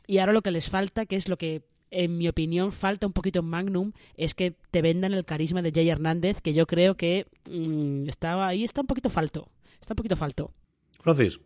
Y 0.05 0.19
ahora 0.19 0.33
lo 0.33 0.43
que 0.43 0.51
les 0.51 0.69
falta, 0.69 1.07
que 1.07 1.15
es 1.15 1.27
lo 1.27 1.39
que 1.39 1.63
en 1.89 2.19
mi 2.19 2.27
opinión 2.27 2.71
falta 2.71 3.07
un 3.07 3.13
poquito 3.13 3.39
en 3.39 3.45
Magnum, 3.45 3.93
es 4.15 4.35
que 4.35 4.53
te 4.69 4.83
vendan 4.83 5.15
el 5.15 5.25
carisma 5.25 5.63
de 5.63 5.71
Jay 5.71 5.89
Hernández, 5.89 6.39
que 6.41 6.53
yo 6.53 6.67
creo 6.67 6.95
que 6.97 7.25
mm, 7.49 8.07
estaba 8.07 8.47
ahí 8.47 8.63
está 8.63 8.81
un 8.81 8.87
poquito 8.87 9.09
falto. 9.09 9.49
Está 9.81 9.93
un 9.93 9.97
poquito 9.97 10.17
falto. 10.17 10.53
Francis. 11.01 11.39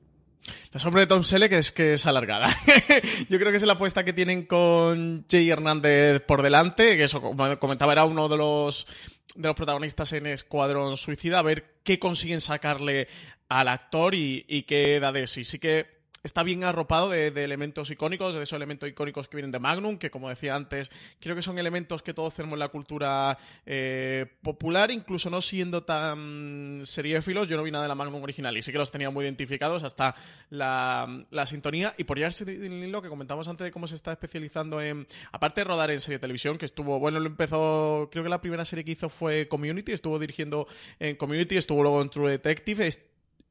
La 0.71 0.79
sombra 0.79 1.01
de 1.01 1.07
Tom 1.07 1.23
Selleck 1.23 1.51
es 1.53 1.71
que 1.71 1.93
es 1.93 2.05
alargada. 2.05 2.49
Yo 3.29 3.37
creo 3.37 3.51
que 3.51 3.57
es 3.57 3.63
la 3.63 3.73
apuesta 3.73 4.03
que 4.03 4.13
tienen 4.13 4.45
con 4.45 5.25
Jay 5.29 5.49
Hernández 5.49 6.21
por 6.21 6.41
delante, 6.41 6.97
que 6.97 7.03
eso, 7.03 7.21
como 7.21 7.59
comentaba, 7.59 7.91
era 7.91 8.05
uno 8.05 8.27
de 8.27 8.37
los 8.37 8.87
de 9.35 9.47
los 9.47 9.55
protagonistas 9.55 10.11
en 10.13 10.27
Escuadrón 10.27 10.97
Suicida, 10.97 11.39
a 11.39 11.43
ver 11.43 11.77
qué 11.83 11.99
consiguen 11.99 12.41
sacarle 12.41 13.07
al 13.47 13.67
actor 13.67 14.13
y, 14.15 14.65
qué 14.67 14.99
da 14.99 15.11
de 15.11 15.27
sí. 15.27 15.43
Sí 15.43 15.59
que 15.59 16.00
está 16.23 16.43
bien 16.43 16.63
arropado 16.63 17.09
de, 17.09 17.27
elementos 17.27 17.89
icónicos, 17.89 18.35
de 18.35 18.43
esos 18.43 18.55
elementos 18.55 18.87
icónicos 18.87 19.27
que 19.27 19.37
vienen 19.37 19.51
de 19.51 19.59
Magnum, 19.59 19.97
que 19.97 20.11
como 20.11 20.29
decía 20.29 20.55
antes, 20.55 20.91
creo 21.19 21.35
que 21.35 21.41
son 21.41 21.57
elementos 21.57 22.03
que 22.03 22.13
todos 22.13 22.35
tenemos 22.35 22.55
en 22.55 22.59
la 22.59 22.69
cultura 22.69 23.37
eh, 23.65 24.25
popular, 24.41 24.91
incluso 24.91 25.29
no 25.29 25.41
siendo 25.41 25.83
tan 25.83 26.81
seriéfilos, 26.83 27.47
yo 27.47 27.57
no 27.57 27.63
vi 27.63 27.71
nada 27.71 27.83
de 27.83 27.89
la 27.89 27.95
Magnum 27.95 28.21
original 28.21 28.55
y 28.57 28.61
sí 28.61 28.71
que 28.71 28.77
los 28.77 28.91
tenía 28.91 29.09
muy 29.09 29.25
identificados 29.25 29.83
hasta 29.83 30.15
la, 30.49 31.25
sintonía. 31.45 31.95
Y 31.97 32.03
por 32.03 32.19
ya 32.19 32.29
lo 32.29 33.01
que 33.01 33.09
comentamos 33.09 33.47
antes 33.47 33.65
de 33.65 33.71
cómo 33.71 33.87
se 33.87 33.95
está 33.95 34.11
especializando 34.11 34.81
en, 34.81 35.07
aparte 35.31 35.61
de 35.61 35.65
rodar 35.65 35.91
en 35.91 35.99
serie 35.99 36.17
de 36.17 36.21
televisión, 36.21 36.57
que 36.57 36.65
estuvo, 36.65 36.99
bueno, 36.99 37.19
lo 37.19 37.27
empezó, 37.27 38.09
creo 38.11 38.23
que 38.23 38.29
la 38.29 38.41
primera 38.41 38.65
serie 38.65 38.85
que 38.85 38.91
hizo 38.91 39.09
fue 39.09 39.47
Community, 39.47 39.91
estuvo 39.91 40.19
dirigiendo 40.19 40.67
en 40.99 41.15
Community, 41.15 41.57
estuvo 41.57 41.81
luego 41.81 42.01
en 42.01 42.09
True 42.09 42.31
Detective, 42.31 42.87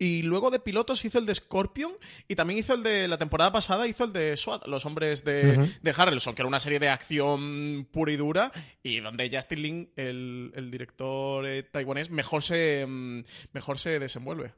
y 0.00 0.22
luego 0.22 0.50
de 0.50 0.58
pilotos 0.58 1.04
hizo 1.04 1.18
el 1.18 1.26
de 1.26 1.34
Scorpion 1.34 1.92
y 2.26 2.34
también 2.34 2.58
hizo 2.58 2.72
el 2.72 2.82
de 2.82 3.06
la 3.06 3.18
temporada 3.18 3.52
pasada, 3.52 3.86
hizo 3.86 4.04
el 4.04 4.14
de 4.14 4.34
SWAT, 4.34 4.66
Los 4.66 4.86
Hombres 4.86 5.24
de, 5.24 5.70
Harrelson, 5.94 6.34
que 6.34 6.40
era 6.40 6.48
una 6.48 6.58
serie 6.58 6.78
de 6.78 6.88
acción 6.88 7.86
pura 7.92 8.10
y 8.10 8.16
dura 8.16 8.50
y 8.82 9.00
donde 9.00 9.30
Justin 9.30 9.62
Lin, 9.62 9.90
el, 9.96 10.70
director 10.70 11.46
eh, 11.46 11.64
taiwanés, 11.64 12.08
mejor 12.08 12.42
se, 12.42 12.86
mm, 12.88 13.24
mejor 13.52 13.78
se 13.78 13.98
desenvuelve. 13.98 14.54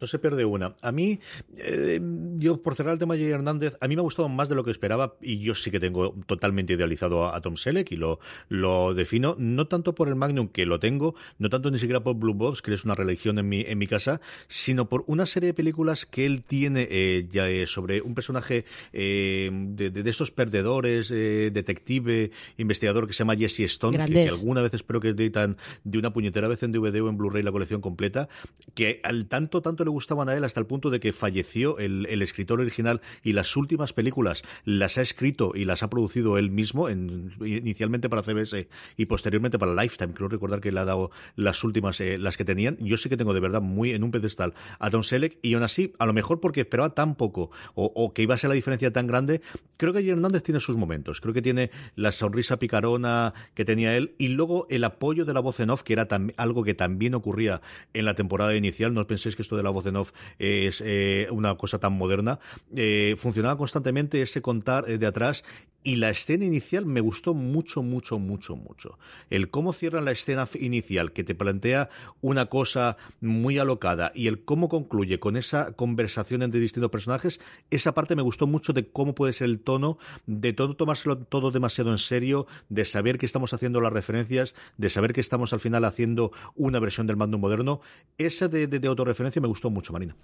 No 0.00 0.06
se 0.06 0.18
pierde 0.18 0.44
una. 0.44 0.74
A 0.82 0.92
mí, 0.92 1.20
eh, 1.56 2.00
yo 2.36 2.62
por 2.62 2.74
cerrar 2.74 2.92
el 2.92 2.98
tema 2.98 3.14
de 3.14 3.20
Jay 3.20 3.32
Hernández, 3.32 3.76
a 3.80 3.88
mí 3.88 3.96
me 3.96 4.00
ha 4.00 4.02
gustado 4.02 4.28
más 4.28 4.48
de 4.48 4.54
lo 4.54 4.64
que 4.64 4.70
esperaba 4.70 5.16
y 5.20 5.38
yo 5.38 5.54
sí 5.54 5.70
que 5.70 5.80
tengo 5.80 6.14
totalmente 6.26 6.74
idealizado 6.74 7.26
a, 7.26 7.38
Tom 7.40 7.56
Selleck 7.56 7.92
y 7.92 7.96
lo, 7.96 8.18
lo 8.48 8.94
defino, 8.94 9.36
no 9.38 9.68
tanto 9.68 9.94
por 9.94 10.08
el 10.08 10.16
Magnum 10.16 10.48
que 10.48 10.66
lo 10.66 10.80
tengo, 10.80 11.14
no 11.38 11.50
tanto 11.50 11.70
ni 11.70 11.78
siquiera 11.78 12.02
por 12.02 12.16
Blue 12.16 12.34
Box, 12.34 12.62
que 12.62 12.74
es 12.74 12.84
una 12.84 12.94
religión 12.94 13.38
en 13.38 13.48
mi, 13.48 13.60
en 13.60 13.78
mi 13.78 13.86
casa, 13.86 14.20
sino 14.48 14.88
por 14.88 15.04
una 15.06 15.24
serie 15.24 15.48
de 15.48 15.54
películas 15.54 16.04
que 16.04 16.26
él 16.26 16.42
tiene 16.42 16.88
eh, 16.90 17.28
ya, 17.30 17.48
eh, 17.48 17.66
sobre 17.66 18.02
un 18.02 18.14
personaje 18.14 18.64
de, 18.92 19.90
de, 19.90 20.10
estos 20.10 20.30
perdedores, 20.30 21.08
detective, 21.08 22.30
investigador 22.56 23.06
que 23.06 23.12
se 23.12 23.20
llama 23.20 23.36
Jesse 23.36 23.60
Stone, 23.60 24.04
que, 24.06 24.28
alguna 24.28 24.62
vez 24.62 24.74
espero 24.74 25.00
que 25.00 25.08
editan 25.10 25.56
de 25.84 25.98
una 25.98 26.12
puñetera 26.12 26.48
vez 26.48 26.62
en 26.62 26.72
DVD 26.72 27.02
o 27.02 27.08
en 27.08 27.16
Blu-ray 27.16 27.42
la 27.42 27.52
colección 27.52 27.80
completa, 27.80 28.28
que 28.74 29.00
al 29.02 29.26
tanto, 29.26 29.62
tanto 29.62 29.84
le 29.88 29.92
gustaban 29.92 30.28
a 30.28 30.34
él 30.34 30.44
hasta 30.44 30.60
el 30.60 30.66
punto 30.66 30.90
de 30.90 31.00
que 31.00 31.14
falleció 31.14 31.78
el, 31.78 32.22
escritor 32.22 32.60
original 32.60 33.00
y 33.22 33.32
las 33.32 33.56
últimas 33.56 33.94
películas 33.94 34.42
las 34.64 34.98
ha 34.98 35.02
escrito 35.02 35.52
y 35.54 35.64
las 35.64 35.82
ha 35.82 35.88
producido 35.88 36.36
él 36.36 36.50
mismo, 36.50 36.90
inicialmente 36.90 38.10
para 38.10 38.22
CBS 38.22 38.68
y 38.98 39.06
posteriormente 39.06 39.58
para 39.58 39.74
Lifetime. 39.74 40.12
Creo 40.12 40.28
recordar 40.28 40.60
que 40.60 40.72
le 40.72 40.80
ha 40.80 40.84
dado 40.84 41.10
las 41.36 41.64
últimas, 41.64 42.00
eh, 42.00 42.18
las 42.18 42.36
que 42.36 42.44
tenían. 42.44 42.76
Yo 42.80 42.98
sé 42.98 43.08
que 43.08 43.16
tengo 43.16 43.32
de 43.32 43.40
verdad 43.40 43.62
muy 43.62 43.92
en 43.92 44.04
un 44.04 44.10
pedestal 44.10 44.52
a 44.78 44.90
Tom 44.90 45.02
Selleck 45.02 45.38
y 45.40 45.54
aún 45.54 45.62
así, 45.62 45.94
a 45.98 46.04
lo 46.04 46.12
mejor 46.12 46.40
porque 46.40 46.60
esperaba 46.60 46.90
tan 46.90 47.14
poco 47.14 47.50
o, 47.74 48.12
que 48.12 48.22
iba 48.22 48.34
a 48.34 48.38
ser 48.38 48.48
la 48.48 48.54
diferencia 48.54 48.92
tan 48.92 49.06
grande, 49.06 49.40
creo 49.78 49.94
que 49.94 50.06
Hernández 50.06 50.42
tiene 50.42 50.60
sus 50.60 50.76
momentos. 50.76 51.22
Creo 51.22 51.32
que 51.32 51.42
tiene 51.42 51.70
la 51.96 52.12
sonrisa 52.12 52.58
picarona 52.58 53.32
que 53.54 53.64
tenía 53.64 53.96
él 53.96 54.14
y 54.18 54.28
luego 54.28 54.66
el 54.68 54.84
apoyo 54.84 55.24
de 55.24 55.32
la 55.32 55.40
voz 55.40 55.60
en 55.60 55.70
off, 55.70 55.82
que 55.82 55.94
era 55.94 56.06
algo 56.36 56.62
que 56.62 56.74
también 56.74 57.14
ocurría 57.14 57.62
en 57.94 58.04
la 58.04 58.14
temporada 58.14 58.54
inicial. 58.54 58.92
No 58.92 59.06
penséis 59.06 59.34
que 59.34 59.42
esto 59.42 59.56
de 59.56 59.62
la 59.62 59.70
voz 59.70 59.77
off 59.86 60.12
es 60.38 60.82
eh, 60.84 61.28
una 61.30 61.54
cosa 61.56 61.78
tan 61.78 61.92
moderna. 61.92 62.38
Eh, 62.74 63.14
funcionaba 63.18 63.56
constantemente 63.56 64.22
ese 64.22 64.42
contar 64.42 64.88
eh, 64.88 64.98
de 64.98 65.06
atrás 65.06 65.44
y 65.88 65.96
la 65.96 66.10
escena 66.10 66.44
inicial 66.44 66.84
me 66.84 67.00
gustó 67.00 67.32
mucho, 67.32 67.82
mucho, 67.82 68.18
mucho, 68.18 68.56
mucho. 68.56 68.98
El 69.30 69.48
cómo 69.48 69.72
cierran 69.72 70.04
la 70.04 70.10
escena 70.10 70.46
inicial, 70.60 71.14
que 71.14 71.24
te 71.24 71.34
plantea 71.34 71.88
una 72.20 72.44
cosa 72.44 72.98
muy 73.22 73.58
alocada, 73.58 74.12
y 74.14 74.26
el 74.26 74.44
cómo 74.44 74.68
concluye 74.68 75.18
con 75.18 75.38
esa 75.38 75.72
conversación 75.72 76.42
entre 76.42 76.60
distintos 76.60 76.90
personajes, 76.90 77.40
esa 77.70 77.94
parte 77.94 78.16
me 78.16 78.20
gustó 78.20 78.46
mucho 78.46 78.74
de 78.74 78.86
cómo 78.86 79.14
puede 79.14 79.32
ser 79.32 79.46
el 79.46 79.60
tono, 79.60 79.96
de 80.26 80.52
todo 80.52 80.76
tomárselo 80.76 81.16
todo 81.16 81.50
demasiado 81.50 81.90
en 81.90 81.96
serio, 81.96 82.46
de 82.68 82.84
saber 82.84 83.16
que 83.16 83.24
estamos 83.24 83.54
haciendo 83.54 83.80
las 83.80 83.94
referencias, 83.94 84.54
de 84.76 84.90
saber 84.90 85.14
que 85.14 85.22
estamos 85.22 85.54
al 85.54 85.60
final 85.60 85.86
haciendo 85.86 86.32
una 86.54 86.80
versión 86.80 87.06
del 87.06 87.16
mando 87.16 87.38
moderno. 87.38 87.80
Esa 88.18 88.48
de, 88.48 88.66
de, 88.66 88.78
de 88.78 88.88
autorreferencia 88.88 89.40
me 89.40 89.48
gustó 89.48 89.70
mucho, 89.70 89.94
Marina. 89.94 90.14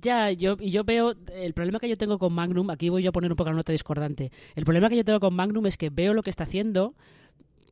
Ya, 0.00 0.32
yo, 0.32 0.56
yo 0.58 0.84
veo. 0.84 1.14
El 1.32 1.54
problema 1.54 1.78
que 1.78 1.88
yo 1.88 1.96
tengo 1.96 2.18
con 2.18 2.32
Magnum, 2.32 2.70
aquí 2.70 2.88
voy 2.88 3.06
a 3.06 3.12
poner 3.12 3.30
un 3.30 3.36
poco 3.36 3.50
la 3.50 3.56
nota 3.56 3.72
discordante. 3.72 4.32
El 4.54 4.64
problema 4.64 4.88
que 4.88 4.96
yo 4.96 5.04
tengo 5.04 5.20
con 5.20 5.34
Magnum 5.34 5.66
es 5.66 5.76
que 5.76 5.90
veo 5.90 6.12
lo 6.14 6.22
que 6.22 6.30
está 6.30 6.44
haciendo, 6.44 6.94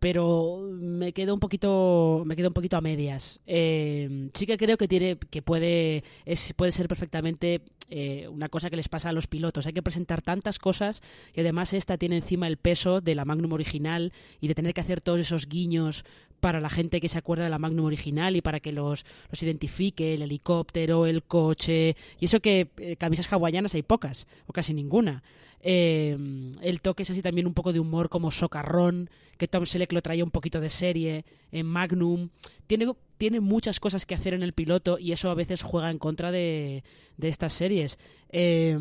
pero 0.00 0.68
me 0.72 1.12
quedo 1.12 1.34
un 1.34 1.40
poquito 1.40 2.22
me 2.26 2.36
quedo 2.36 2.48
un 2.48 2.54
poquito 2.54 2.76
a 2.76 2.80
medias. 2.80 3.40
Eh, 3.46 4.28
sí 4.34 4.46
que 4.46 4.58
creo 4.58 4.76
que 4.76 4.88
tiene 4.88 5.16
que 5.16 5.42
puede 5.42 6.04
es, 6.24 6.52
puede 6.54 6.72
ser 6.72 6.88
perfectamente 6.88 7.62
eh, 7.90 8.28
una 8.28 8.48
cosa 8.48 8.70
que 8.70 8.76
les 8.76 8.88
pasa 8.88 9.10
a 9.10 9.12
los 9.12 9.26
pilotos. 9.26 9.66
Hay 9.66 9.72
que 9.72 9.82
presentar 9.82 10.22
tantas 10.22 10.58
cosas 10.58 11.02
y 11.34 11.40
además 11.40 11.72
esta 11.72 11.98
tiene 11.98 12.16
encima 12.16 12.46
el 12.46 12.56
peso 12.56 13.00
de 13.00 13.14
la 13.14 13.24
Magnum 13.24 13.52
original 13.52 14.12
y 14.40 14.48
de 14.48 14.54
tener 14.54 14.74
que 14.74 14.80
hacer 14.80 15.00
todos 15.00 15.20
esos 15.20 15.48
guiños 15.48 16.04
para 16.40 16.60
la 16.60 16.68
gente 16.68 17.00
que 17.00 17.08
se 17.08 17.16
acuerda 17.16 17.44
de 17.44 17.50
la 17.50 17.58
Magnum 17.58 17.86
original 17.86 18.36
y 18.36 18.42
para 18.42 18.60
que 18.60 18.70
los, 18.72 19.06
los 19.30 19.42
identifique, 19.42 20.12
el 20.12 20.20
helicóptero, 20.20 21.06
el 21.06 21.22
coche, 21.22 21.96
y 22.20 22.26
eso 22.26 22.40
que 22.40 22.68
eh, 22.76 22.96
camisas 22.96 23.32
hawaianas 23.32 23.74
hay 23.74 23.82
pocas, 23.82 24.26
o 24.46 24.52
casi 24.52 24.74
ninguna. 24.74 25.22
Eh, 25.60 26.16
el 26.62 26.80
toque 26.80 27.04
es 27.04 27.10
así 27.10 27.22
también 27.22 27.46
un 27.46 27.54
poco 27.54 27.72
de 27.72 27.80
humor 27.80 28.08
como 28.08 28.30
socarrón, 28.30 29.10
que 29.38 29.48
Tom 29.48 29.66
Selleck 29.66 29.92
lo 29.92 30.02
traía 30.02 30.24
un 30.24 30.30
poquito 30.30 30.60
de 30.60 30.70
serie, 30.70 31.24
en 31.52 31.66
Magnum. 31.66 32.28
Tiene, 32.66 32.92
tiene 33.18 33.40
muchas 33.40 33.80
cosas 33.80 34.06
que 34.06 34.14
hacer 34.14 34.34
en 34.34 34.42
el 34.42 34.52
piloto 34.52 34.98
y 34.98 35.12
eso 35.12 35.30
a 35.30 35.34
veces 35.34 35.62
juega 35.62 35.90
en 35.90 35.98
contra 35.98 36.30
de, 36.30 36.84
de 37.16 37.28
estas 37.28 37.52
series. 37.52 37.98
Eh, 38.30 38.78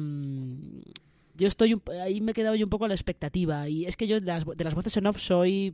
yo 1.35 1.47
estoy 1.47 1.81
ahí 2.01 2.21
me 2.21 2.31
he 2.31 2.35
quedado 2.35 2.55
yo 2.55 2.65
un 2.65 2.69
poco 2.69 2.85
a 2.85 2.87
la 2.87 2.93
expectativa 2.93 3.67
y 3.67 3.85
es 3.85 3.97
que 3.97 4.07
yo 4.07 4.19
de 4.19 4.27
las, 4.27 4.45
de 4.45 4.63
las 4.63 4.75
voces 4.75 4.95
en 4.97 5.07
off 5.07 5.19
soy 5.19 5.73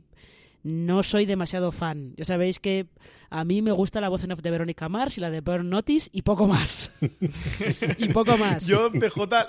no 0.62 1.02
soy 1.02 1.26
demasiado 1.26 1.72
fan. 1.72 2.14
Ya 2.16 2.24
sabéis 2.24 2.60
que 2.60 2.86
a 3.30 3.44
mí 3.44 3.62
me 3.62 3.72
gusta 3.72 4.00
la 4.00 4.08
voz 4.08 4.24
en 4.24 4.32
off 4.32 4.40
de 4.40 4.50
Verónica 4.50 4.88
Mars 4.88 5.18
y 5.18 5.20
la 5.20 5.30
de 5.30 5.40
Burn 5.40 5.70
Notice 5.70 6.10
y 6.12 6.22
poco 6.22 6.46
más. 6.46 6.92
y 7.98 8.08
poco 8.08 8.36
más. 8.36 8.66
Yo, 8.66 8.90
PJ, 8.92 9.46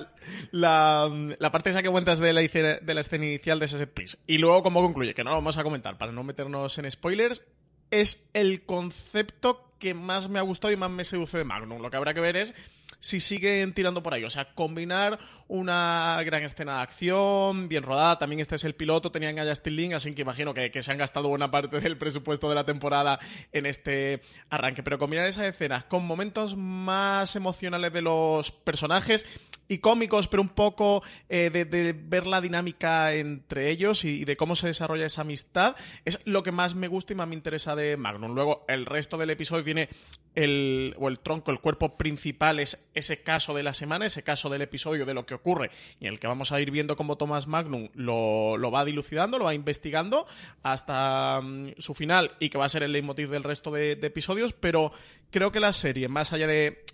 la, 0.51 1.36
la 1.39 1.51
parte 1.51 1.72
esa 1.72 1.84
que 1.84 1.89
cuentas 1.89 2.20
de 2.20 2.34
la, 2.34 2.41
de 2.41 2.94
la 2.94 3.01
escena 3.01 3.25
inicial 3.25 3.60
de 3.60 3.65
ese 3.65 3.77
set 3.77 3.94
piece 3.94 4.18
y 4.27 4.38
luego 4.38 4.63
cómo 4.63 4.82
concluye, 4.82 5.13
que 5.13 5.24
no 5.24 5.32
lo 5.32 5.38
vamos 5.38 5.58
a 5.58 5.63
comentar 5.63 5.98
para 5.98 6.12
no 6.12 6.24
meternos 6.24 6.77
en 6.77 6.89
spoilers, 6.89 7.44
es 7.89 8.30
el 8.34 8.65
concepto 8.65 9.74
que 9.80 9.94
más 9.94 10.30
me 10.30 10.39
ha 10.39 10.44
gustado 10.44 10.72
y 10.72 10.77
más 10.77 10.91
me 10.91 11.03
seduce 11.03 11.38
de 11.38 11.44
Magnum. 11.44 11.82
Lo 11.82 11.89
que 11.89 11.98
habrá 11.98 12.13
que 12.13 12.22
ver 12.22 12.38
es 12.38 12.53
si 13.01 13.20
siguen 13.20 13.74
tirando 13.74 14.01
por 14.01 14.13
ahí. 14.13 14.24
O 14.24 14.29
sea, 14.29 14.53
combinar 14.53 15.20
una 15.50 16.22
gran 16.24 16.43
escena 16.43 16.77
de 16.77 16.81
acción, 16.84 17.67
bien 17.67 17.84
rodada. 17.84 18.17
También 18.20 18.39
este 18.39 18.55
es 18.55 18.63
el 18.63 18.75
piloto, 18.75 19.12
tenían 19.12 19.38
a 19.39 19.43
Justin 19.43 19.75
Lin, 19.75 19.93
así 19.93 20.15
que 20.15 20.22
imagino 20.22 20.53
que, 20.53 20.72
que, 20.72 20.81
se 20.81 20.91
han 20.91 20.98
gastado 20.98 21.27
buena 21.27 21.51
parte 21.51 21.81
del 21.81 21.98
presupuesto 21.98 22.48
de 22.48 22.55
la 22.55 22.63
temporada 22.63 23.20
en 23.51 23.65
este 23.65 24.22
arranque. 24.50 24.84
Pero 24.84 24.98
combinar 24.98 25.25
esas 25.25 25.43
escenas 25.43 25.84
con 25.84 26.05
momentos 26.05 26.55
más 26.55 27.36
emocionales 27.36 27.91
de 27.91 28.01
los 28.03 28.51
personajes 28.51 29.25
y 29.71 29.77
cómicos, 29.77 30.27
pero 30.27 30.41
un 30.41 30.49
poco 30.49 31.01
eh, 31.29 31.49
de, 31.49 31.93
ver 31.93 32.27
la 32.27 32.41
dinámica 32.41 33.13
entre 33.13 33.69
ellos 33.69 34.03
y, 34.03 34.25
de 34.25 34.35
cómo 34.35 34.57
se 34.57 34.67
desarrolla 34.67 35.05
esa 35.05 35.21
amistad, 35.21 35.77
es 36.03 36.19
lo 36.25 36.43
que 36.43 36.51
más 36.51 36.75
me 36.75 36.89
gusta 36.89 37.13
y 37.13 37.15
más 37.15 37.29
me 37.29 37.35
interesa 37.35 37.73
de 37.73 37.95
Magnum. 37.95 38.35
Luego, 38.35 38.65
el 38.67 38.85
resto 38.85 39.17
del 39.17 39.29
episodio 39.29 39.63
tiene 39.63 39.87
el, 40.35 40.95
o 40.97 41.09
el 41.09 41.19
tronco, 41.19 41.51
el 41.51 41.59
cuerpo 41.59 41.97
principal 41.97 42.59
es 42.59 42.89
ese 42.93 43.21
caso 43.21 43.53
de 43.53 43.63
la 43.63 43.73
semana, 43.73 44.05
ese 44.05 44.23
caso 44.23 44.49
del 44.49 44.61
episodio 44.61 45.05
de 45.05 45.13
lo 45.13 45.25
que 45.25 45.33
ocurre 45.33 45.71
y 45.99 46.07
en 46.07 46.13
el 46.13 46.19
que 46.19 46.27
vamos 46.27 46.51
a 46.51 46.61
ir 46.61 46.71
viendo 46.71 46.95
cómo 46.95 47.17
Thomas 47.17 47.47
Magnum 47.47 47.89
lo, 47.93 48.71
va 48.71 48.85
dilucidando, 48.85 49.37
lo 49.37 49.45
va 49.45 49.53
investigando 49.53 50.25
hasta 50.63 51.41
mm, 51.41 51.73
su 51.77 51.93
final 51.93 52.35
y 52.39 52.49
que 52.49 52.57
va 52.57 52.65
a 52.65 52.69
ser 52.69 52.83
el 52.83 52.91
leitmotiv 52.91 53.29
del 53.29 53.43
resto 53.43 53.71
de, 53.71 53.91
episodios, 54.01 54.53
pero 54.53 54.91
creo 55.29 55.51
que 55.51 55.59
la 55.59 55.73
serie, 55.73 56.07
más 56.07 56.33
allá 56.33 56.47
de, 56.47 56.85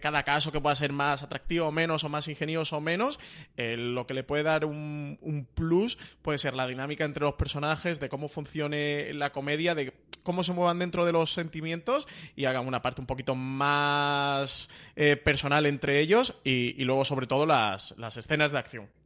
cada 0.00 0.22
caso 0.22 0.52
que 0.52 0.60
pueda 0.60 0.74
ser 0.74 0.92
más 0.92 1.22
atractivo 1.22 1.68
o 1.68 1.72
menos 1.72 2.04
o 2.04 2.08
más 2.12 2.28
ingenioso 2.28 2.76
o 2.76 2.80
menos, 2.80 3.18
eh, 3.56 3.76
lo 3.76 4.06
que 4.06 4.14
le 4.14 4.22
puede 4.22 4.44
dar 4.44 4.64
un, 4.64 5.48
plus 5.54 5.98
puede 6.22 6.38
ser 6.38 6.54
la 6.54 6.68
dinámica 6.68 7.04
entre 7.04 7.24
los 7.24 7.34
personajes, 7.34 7.98
de 7.98 8.08
cómo 8.08 8.28
funcione 8.28 9.12
la 9.14 9.32
comedia, 9.32 9.74
de 9.74 9.92
cómo 10.22 10.44
se 10.44 10.52
muevan 10.52 10.78
dentro 10.78 11.04
de 11.04 11.10
los 11.10 11.32
sentimientos 11.32 12.06
y 12.36 12.44
hagan 12.44 12.68
una 12.68 12.82
parte 12.82 13.00
un 13.00 13.08
poquito 13.08 13.34
más 13.34 14.70
eh, 14.94 15.16
personal 15.16 15.66
entre 15.66 15.98
ellos 15.98 16.36
y, 16.44 16.84
luego 16.84 17.04
sobre 17.04 17.26
todo 17.26 17.46
las, 17.46 17.94
las 17.98 18.16
escenas 18.16 18.52
de 18.52 18.58
acción. 18.58 19.01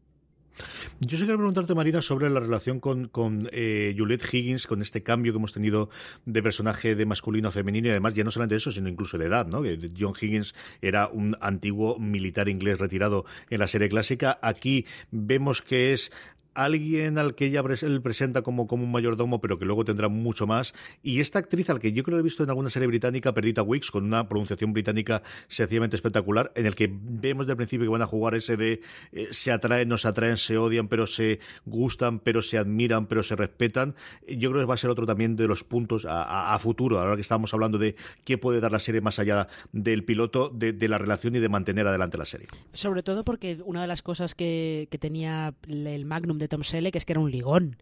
Yo 1.01 1.19
sí 1.19 1.25
quiero 1.25 1.39
preguntarte, 1.39 1.75
Marina, 1.75 2.01
sobre 2.03 2.31
la 2.31 2.41
relación 2.41 2.81
con, 2.81 3.09
con 3.09 3.49
eh, 3.53 3.95
Juliette 3.97 4.33
Higgins, 4.33 4.67
con 4.67 4.83
este 4.83 5.03
cambio 5.03 5.33
que 5.33 5.39
hemos 5.39 5.53
tenido 5.53 5.91
de 6.25 6.43
personaje 6.43 6.95
de 6.95 7.07
masculino 7.07 7.49
a 7.49 7.53
femenino 7.53 7.89
y 7.89 7.91
además 7.91 8.15
ya 8.15 8.25
no 8.25 8.31
solamente 8.31 8.57
eso, 8.57 8.71
sino 8.71 8.89
incluso 8.89 9.19
de 9.19 9.27
edad, 9.27 9.47
¿no? 9.47 9.63
John 9.99 10.15
Higgins 10.19 10.55
era 10.81 11.09
un 11.09 11.37
antiguo 11.41 11.99
militar 11.99 12.49
inglés 12.49 12.79
retirado 12.79 13.25
en 13.51 13.61
la 13.61 13.69
serie 13.69 13.89
clásica. 13.89 14.39
Aquí 14.43 14.87
vemos 15.11 15.63
que 15.63 15.93
es 15.93 16.13
alguien 16.57 17.19
al 17.19 17.35
que 17.35 17.47
ella 17.47 17.63
él 17.83 18.03
presenta 18.03 18.43
como, 18.43 18.67
como 18.67 18.85
un 18.85 18.93
mayordomo, 18.93 19.41
pero 19.41 19.59
que 19.59 19.65
luego 19.65 19.85
tendrá 19.85 20.09
mucho 20.09 20.47
más. 20.47 20.75
Y 21.03 21.21
esta 21.21 21.39
actriz, 21.39 21.71
al 21.71 21.81
que 21.81 21.93
yo 21.93 22.03
creo 22.03 22.17
que 22.17 22.21
he 22.21 22.25
visto 22.25 22.43
en 22.43 22.51
alguna 22.51 22.71
serie 22.71 22.89
británica, 22.89 23.35
Perdita 23.35 23.63
Wicks, 23.63 23.91
con 23.91 24.05
una 24.05 24.29
pronunciación 24.29 24.73
británica 24.73 25.23
sencillamente 25.49 25.97
espectacular, 25.97 26.53
en 26.55 26.67
el 26.67 26.75
que 26.75 26.91
vemos 26.93 27.47
del 27.47 27.57
principio 27.57 27.87
que 27.87 27.91
van 27.91 28.03
a 28.03 28.07
jugar 28.07 28.35
ese 28.35 28.57
de 28.57 28.81
eh, 29.13 29.29
se 29.31 29.53
atraen, 29.53 29.89
no 29.89 29.99
se 29.99 30.09
atraen, 30.09 30.37
se 30.37 30.57
odian, 30.59 30.89
pero 30.89 31.07
se 31.07 31.41
gustan, 31.65 32.21
pero 32.21 32.43
se 32.43 32.59
admiran, 32.59 33.07
pero 33.07 33.23
se 33.23 33.37
respetan. 33.37 33.95
Yo 34.27 34.51
creo 34.51 34.63
que 34.63 34.67
va 34.67 34.75
a 34.75 34.79
ser 34.79 34.91
otro 34.91 35.07
también 35.07 35.37
de 35.37 35.47
los 35.47 35.65
puntos 35.65 36.07
a, 36.09 36.57
futuro, 36.59 36.99
ahora 36.99 37.17
que 37.17 37.23
estamos 37.23 37.53
hablando 37.53 37.79
de 37.79 37.97
qué 38.25 38.39
puede 38.39 38.61
dar 38.61 38.73
la 38.73 38.79
serie 38.79 39.01
más 39.01 39.19
allá 39.19 39.47
del 39.73 40.05
piloto, 40.05 40.49
de, 40.49 40.89
la 40.89 40.99
relación 40.99 41.35
y 41.37 41.41
de 41.41 41.49
mantener 41.49 41.87
adelante 41.87 42.17
la 42.17 42.25
serie. 42.25 42.47
Sobre 42.73 43.03
todo 43.03 43.25
porque 43.25 43.59
una 43.65 43.83
de 43.83 43.87
las 43.87 44.03
cosas 44.03 44.35
que, 44.35 44.89
tenía 44.97 45.55
el 45.69 46.07
Magnum 46.07 46.39
de 46.39 46.46
Tom 46.49 46.63
Selleck 46.63 46.97
es 46.97 47.05
que 47.05 47.13
era 47.13 47.21
un 47.21 47.31
ligón 47.31 47.77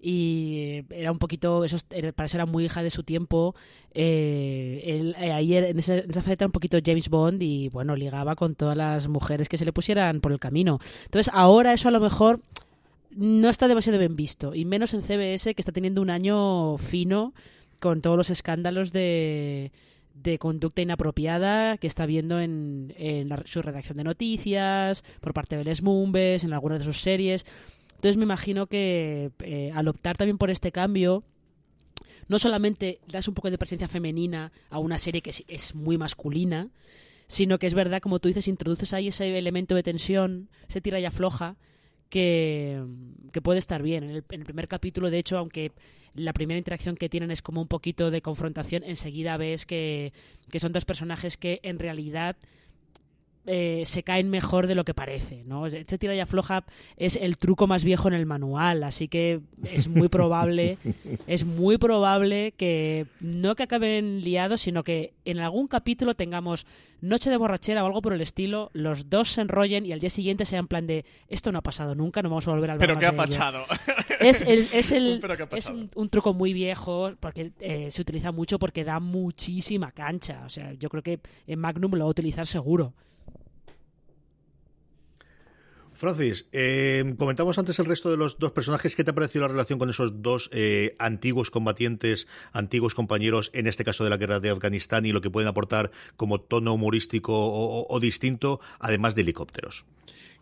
y 0.00 0.84
era 0.90 1.10
un 1.10 1.18
poquito, 1.18 1.64
eso 1.64 1.76
para 2.14 2.26
eso 2.26 2.36
era 2.36 2.46
muy 2.46 2.64
hija 2.66 2.82
de 2.82 2.90
su 2.90 3.02
tiempo. 3.02 3.54
Eh, 3.92 5.12
eh 5.18 5.32
ayer 5.32 5.64
en 5.64 5.78
esa, 5.78 5.96
en 5.96 6.10
esa 6.10 6.46
un 6.46 6.52
poquito 6.52 6.78
James 6.84 7.08
Bond 7.08 7.42
y 7.42 7.68
bueno, 7.70 7.96
ligaba 7.96 8.36
con 8.36 8.54
todas 8.54 8.76
las 8.76 9.08
mujeres 9.08 9.48
que 9.48 9.56
se 9.56 9.64
le 9.64 9.72
pusieran 9.72 10.20
por 10.20 10.32
el 10.32 10.38
camino. 10.38 10.78
Entonces 11.04 11.32
ahora 11.34 11.72
eso 11.72 11.88
a 11.88 11.92
lo 11.92 12.00
mejor 12.00 12.40
no 13.10 13.48
está 13.48 13.66
demasiado 13.66 13.98
bien 13.98 14.14
visto 14.14 14.54
y 14.54 14.64
menos 14.64 14.94
en 14.94 15.02
CBS 15.02 15.54
que 15.54 15.62
está 15.62 15.72
teniendo 15.72 16.00
un 16.02 16.10
año 16.10 16.78
fino 16.78 17.34
con 17.80 18.00
todos 18.00 18.16
los 18.16 18.30
escándalos 18.30 18.92
de, 18.92 19.72
de 20.14 20.38
conducta 20.38 20.82
inapropiada 20.82 21.78
que 21.78 21.86
está 21.86 22.06
viendo 22.06 22.40
en, 22.40 22.94
en 22.96 23.30
su 23.46 23.62
redacción 23.62 23.98
de 23.98 24.04
noticias, 24.04 25.04
por 25.20 25.32
parte 25.32 25.56
de 25.56 25.64
Les 25.64 25.82
Mumbes, 25.82 26.44
en 26.44 26.52
algunas 26.52 26.80
de 26.80 26.84
sus 26.84 27.00
series. 27.00 27.46
Entonces 27.98 28.16
me 28.16 28.22
imagino 28.22 28.68
que 28.68 29.32
eh, 29.40 29.72
al 29.74 29.88
optar 29.88 30.16
también 30.16 30.38
por 30.38 30.50
este 30.50 30.70
cambio, 30.70 31.24
no 32.28 32.38
solamente 32.38 33.00
das 33.08 33.26
un 33.26 33.34
poco 33.34 33.50
de 33.50 33.58
presencia 33.58 33.88
femenina 33.88 34.52
a 34.70 34.78
una 34.78 34.98
serie 34.98 35.20
que 35.20 35.32
es, 35.48 35.74
muy 35.74 35.98
masculina, 35.98 36.70
sino 37.26 37.58
que 37.58 37.66
es 37.66 37.74
verdad, 37.74 38.00
como 38.00 38.20
tú 38.20 38.28
dices, 38.28 38.46
introduces 38.46 38.92
ahí 38.92 39.08
ese 39.08 39.36
elemento 39.36 39.74
de 39.74 39.82
tensión, 39.82 40.48
ese 40.68 40.80
tira 40.80 41.00
y 41.00 41.06
afloja, 41.06 41.56
que, 42.08 42.80
puede 43.42 43.58
estar 43.58 43.82
bien. 43.82 44.04
En 44.04 44.10
el, 44.10 44.22
primer 44.22 44.68
capítulo, 44.68 45.10
de 45.10 45.18
hecho, 45.18 45.36
aunque 45.36 45.72
la 46.14 46.32
primera 46.32 46.58
interacción 46.58 46.94
que 46.94 47.08
tienen 47.08 47.32
es 47.32 47.42
como 47.42 47.62
un 47.62 47.68
poquito 47.68 48.12
de 48.12 48.22
confrontación, 48.22 48.84
enseguida 48.84 49.36
ves 49.36 49.66
que 49.66 50.12
son 50.60 50.72
dos 50.72 50.84
personajes 50.84 51.36
que 51.36 51.58
en 51.64 51.80
realidad 51.80 52.36
eh, 53.50 53.84
se 53.86 54.02
caen 54.02 54.28
mejor 54.28 54.66
de 54.66 54.74
lo 54.74 54.84
que 54.84 54.92
parece, 54.92 55.42
¿no? 55.46 55.66
Este 55.66 55.96
tira 55.96 56.14
y 56.14 56.20
afloja 56.20 56.64
es 56.98 57.16
el 57.16 57.38
truco 57.38 57.66
más 57.66 57.82
viejo 57.82 58.06
en 58.06 58.12
el 58.12 58.26
manual, 58.26 58.82
así 58.82 59.08
que 59.08 59.40
es 59.64 59.88
muy 59.88 60.08
probable, 60.08 60.76
es 61.26 61.46
muy 61.46 61.78
probable 61.78 62.52
que 62.58 63.06
no 63.20 63.54
que 63.54 63.62
acaben 63.62 64.20
liados, 64.20 64.60
sino 64.60 64.84
que 64.84 65.14
en 65.24 65.38
algún 65.38 65.66
capítulo 65.66 66.12
tengamos 66.12 66.66
noche 67.00 67.30
de 67.30 67.38
borrachera 67.38 67.82
o 67.82 67.86
algo 67.86 68.02
por 68.02 68.12
el 68.12 68.20
estilo, 68.20 68.70
los 68.74 69.08
dos 69.08 69.30
se 69.30 69.40
enrollen 69.40 69.86
y 69.86 69.92
al 69.92 70.00
día 70.00 70.10
siguiente 70.10 70.44
sea 70.44 70.58
en 70.58 70.68
plan 70.68 70.86
de 70.86 71.06
esto 71.28 71.50
no 71.50 71.60
ha 71.60 71.62
pasado 71.62 71.94
nunca, 71.94 72.20
no 72.22 72.28
vamos 72.28 72.46
a 72.48 72.50
volver 72.50 72.72
a 72.72 72.76
Pero 72.76 72.98
qué 72.98 73.06
ha 73.06 73.16
pasado. 73.16 73.64
Es, 74.20 74.42
el, 74.42 74.68
es, 74.72 74.92
el, 74.92 75.22
es 75.52 75.68
un, 75.68 76.08
truco 76.10 76.34
muy 76.34 76.52
viejo 76.52 77.12
porque 77.20 77.52
eh, 77.60 77.90
se 77.90 78.02
utiliza 78.02 78.32
mucho 78.32 78.58
porque 78.58 78.84
da 78.84 79.00
muchísima 79.00 79.92
cancha. 79.92 80.42
O 80.44 80.48
sea, 80.48 80.74
yo 80.74 80.88
creo 80.88 81.02
que 81.02 81.20
en 81.46 81.58
Magnum 81.58 81.92
lo 81.92 82.00
va 82.00 82.04
a 82.04 82.10
utilizar 82.10 82.46
seguro. 82.46 82.92
Francis, 85.98 86.46
eh, 86.52 87.16
comentamos 87.18 87.58
antes 87.58 87.80
el 87.80 87.86
resto 87.86 88.08
de 88.08 88.16
los 88.16 88.38
dos 88.38 88.52
personajes. 88.52 88.94
¿Qué 88.94 89.02
te 89.02 89.10
ha 89.10 89.14
parecido 89.14 89.42
la 89.42 89.48
relación 89.48 89.80
con 89.80 89.90
esos 89.90 90.22
dos 90.22 90.48
eh, 90.52 90.94
antiguos 91.00 91.50
combatientes, 91.50 92.28
antiguos 92.52 92.94
compañeros, 92.94 93.50
en 93.52 93.66
este 93.66 93.82
caso 93.82 94.04
de 94.04 94.10
la 94.10 94.16
guerra 94.16 94.38
de 94.38 94.50
Afganistán, 94.50 95.06
y 95.06 95.12
lo 95.12 95.20
que 95.20 95.28
pueden 95.28 95.48
aportar 95.48 95.90
como 96.16 96.40
tono 96.40 96.72
humorístico 96.72 97.34
o 97.34 97.98
distinto, 97.98 98.60
además 98.78 99.16
de 99.16 99.22
helicópteros? 99.22 99.86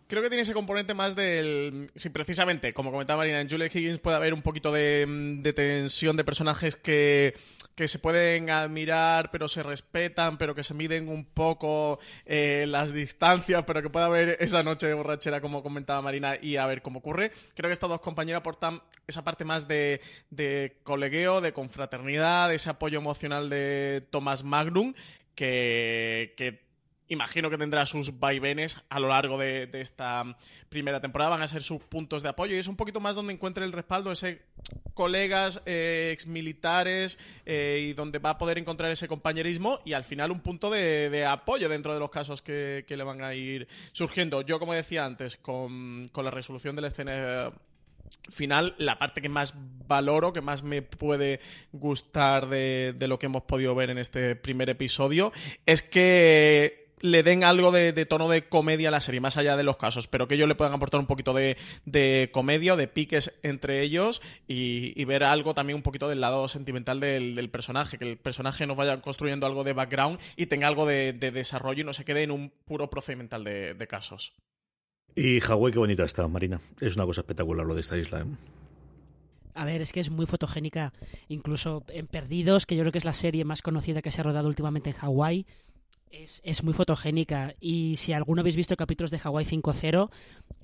Creo 0.07 0.23
que 0.23 0.29
tiene 0.29 0.41
ese 0.41 0.53
componente 0.53 0.93
más 0.93 1.15
del. 1.15 1.91
Si 1.95 2.09
precisamente, 2.09 2.73
como 2.73 2.91
comentaba 2.91 3.17
Marina, 3.17 3.41
en 3.41 3.49
Julie 3.49 3.69
Higgins 3.73 3.99
puede 3.99 4.17
haber 4.17 4.33
un 4.33 4.41
poquito 4.41 4.71
de, 4.71 5.53
tensión 5.55 6.17
de 6.17 6.23
personajes 6.23 6.75
que, 6.75 7.35
que, 7.75 7.87
se 7.87 7.99
pueden 7.99 8.49
admirar, 8.49 9.31
pero 9.31 9.47
se 9.47 9.63
respetan, 9.63 10.37
pero 10.37 10.55
que 10.55 10.63
se 10.63 10.73
miden 10.73 11.09
un 11.09 11.25
poco 11.25 11.99
eh, 12.25 12.65
las 12.67 12.93
distancias, 12.93 13.63
pero 13.65 13.81
que 13.81 13.89
puede 13.89 14.05
haber 14.05 14.37
esa 14.39 14.63
noche 14.63 14.87
de 14.87 14.93
borrachera, 14.93 15.41
como 15.41 15.63
comentaba 15.63 16.01
Marina, 16.01 16.37
y 16.41 16.57
a 16.57 16.65
ver 16.65 16.81
cómo 16.81 16.99
ocurre. 16.99 17.31
Creo 17.55 17.69
que 17.69 17.73
estas 17.73 17.89
dos 17.89 18.01
compañeras 18.01 18.39
aportan 18.39 18.81
esa 19.07 19.23
parte 19.23 19.45
más 19.45 19.67
de, 19.67 20.01
de 20.29 20.77
colegueo, 20.83 21.41
de 21.41 21.53
confraternidad, 21.53 22.49
de 22.49 22.55
ese 22.55 22.69
apoyo 22.69 22.99
emocional 22.99 23.49
de 23.49 24.05
Thomas 24.09 24.43
Magnum, 24.43 24.93
que, 25.35 26.33
que 26.37 26.66
imagino 27.09 27.49
que 27.49 27.57
tendrá 27.57 27.85
sus 27.85 28.19
vaivenes 28.19 28.83
a 28.89 28.99
lo 28.99 29.07
largo 29.07 29.37
de, 29.37 29.69
esta 29.73 30.23
primera 30.69 30.99
temporada. 30.99 31.31
Van 31.31 31.41
a 31.41 31.47
ser 31.47 31.63
sus 31.63 31.81
puntos 31.83 32.23
de 32.23 32.29
apoyo 32.29 32.55
y 32.55 32.59
es 32.59 32.67
un 32.67 32.75
poquito 32.75 32.99
más 32.99 33.15
donde 33.15 33.33
encuentre 33.33 33.65
el 33.65 33.71
respaldo 33.71 34.11
ese 34.11 34.41
colegas 34.93 35.61
eh, 35.65 36.09
exmilitares 36.11 37.19
eh, 37.45 37.87
y 37.89 37.93
donde 37.93 38.19
va 38.19 38.31
a 38.31 38.37
poder 38.37 38.57
encontrar 38.57 38.91
ese 38.91 39.07
compañerismo 39.07 39.79
y 39.85 39.93
al 39.93 40.03
final 40.03 40.31
un 40.31 40.41
punto 40.41 40.69
de, 40.69 41.25
apoyo 41.25 41.69
dentro 41.69 41.93
de 41.93 41.99
los 41.99 42.09
casos 42.09 42.41
que, 42.41 42.83
le 42.87 43.03
van 43.03 43.23
a 43.23 43.33
ir 43.35 43.67
surgiendo. 43.91 44.41
Yo, 44.41 44.59
como 44.59 44.73
decía 44.73 45.05
antes, 45.05 45.37
con, 45.37 46.07
con 46.11 46.25
la 46.25 46.31
resolución 46.31 46.75
de 46.75 46.81
la 46.81 46.87
escena 46.87 47.51
final, 48.29 48.75
la 48.77 48.97
parte 48.97 49.21
que 49.21 49.29
más 49.29 49.53
valoro, 49.87 50.33
que 50.33 50.41
más 50.41 50.63
me 50.63 50.81
puede 50.81 51.39
gustar 51.71 52.49
de, 52.49 52.95
lo 52.99 53.19
que 53.19 53.27
hemos 53.27 53.43
podido 53.43 53.75
ver 53.75 53.89
en 53.89 53.97
este 53.97 54.35
primer 54.35 54.69
episodio, 54.69 55.31
es 55.65 55.81
que 55.81 56.86
le 56.99 57.23
den 57.23 57.43
algo 57.43 57.71
de, 57.71 57.93
tono 58.05 58.29
de 58.29 58.47
comedia 58.47 58.89
a 58.89 58.91
la 58.91 59.01
serie, 59.01 59.19
más 59.19 59.37
allá 59.37 59.55
de 59.55 59.63
los 59.63 59.77
casos, 59.77 60.07
pero 60.07 60.27
que 60.27 60.35
ellos 60.35 60.47
le 60.47 60.55
puedan 60.55 60.73
aportar 60.73 60.99
un 60.99 61.05
poquito 61.05 61.33
de, 61.33 61.57
de 61.85 62.29
comedia 62.33 62.73
o 62.73 62.77
de 62.77 62.87
piques 62.87 63.33
entre 63.43 63.81
ellos 63.81 64.21
y, 64.47 65.05
ver 65.05 65.23
algo 65.23 65.53
también 65.53 65.77
un 65.77 65.83
poquito 65.83 66.09
del 66.09 66.19
lado 66.19 66.49
sentimental 66.49 66.99
del, 66.99 67.49
personaje, 67.49 67.97
que 67.97 68.03
el 68.03 68.17
personaje 68.17 68.67
nos 68.67 68.75
vaya 68.75 68.99
construyendo 69.01 69.45
algo 69.45 69.63
de 69.63 69.71
background 69.71 70.19
y 70.35 70.47
tenga 70.47 70.67
algo 70.67 70.85
de, 70.85 71.13
desarrollo 71.13 71.81
y 71.81 71.85
no 71.85 71.93
se 71.93 72.03
quede 72.03 72.23
en 72.23 72.31
un 72.31 72.51
puro 72.65 72.89
procedimental 72.89 73.43
de, 73.43 73.87
casos. 73.87 74.33
Y 75.15 75.39
Hawái, 75.39 75.71
qué 75.71 75.79
bonita 75.79 76.03
está, 76.03 76.27
Marina. 76.27 76.59
Es 76.81 76.95
una 76.95 77.05
cosa 77.05 77.21
espectacular 77.21 77.65
lo 77.65 77.73
de 77.73 77.81
esta 77.81 77.97
isla. 77.97 78.19
¿eh? 78.19 78.25
A 79.57 79.65
ver, 79.65 79.81
es 79.81 79.91
que 79.91 79.99
es 79.99 80.11
muy 80.11 80.27
fotogénica, 80.27 80.93
incluso 81.29 81.83
en 81.87 82.05
Perdidos, 82.05 82.67
que 82.67 82.75
yo 82.75 82.83
creo 82.83 82.91
que 82.91 82.99
es 82.99 83.05
la 83.05 83.13
serie 83.13 83.43
más 83.43 83.63
conocida 83.63 84.03
que 84.03 84.11
se 84.11 84.21
ha 84.21 84.23
rodado 84.23 84.49
últimamente 84.49 84.91
en 84.91 84.97
Hawái 84.97 85.47
es, 86.11 86.63
muy 86.63 86.73
fotogénica. 86.73 87.55
Y 87.59 87.95
si 87.97 88.13
alguno 88.13 88.41
habéis 88.41 88.55
visto 88.55 88.75
capítulos 88.75 89.11
de 89.11 89.19
Hawaii 89.23 89.45
5.0 89.45 90.09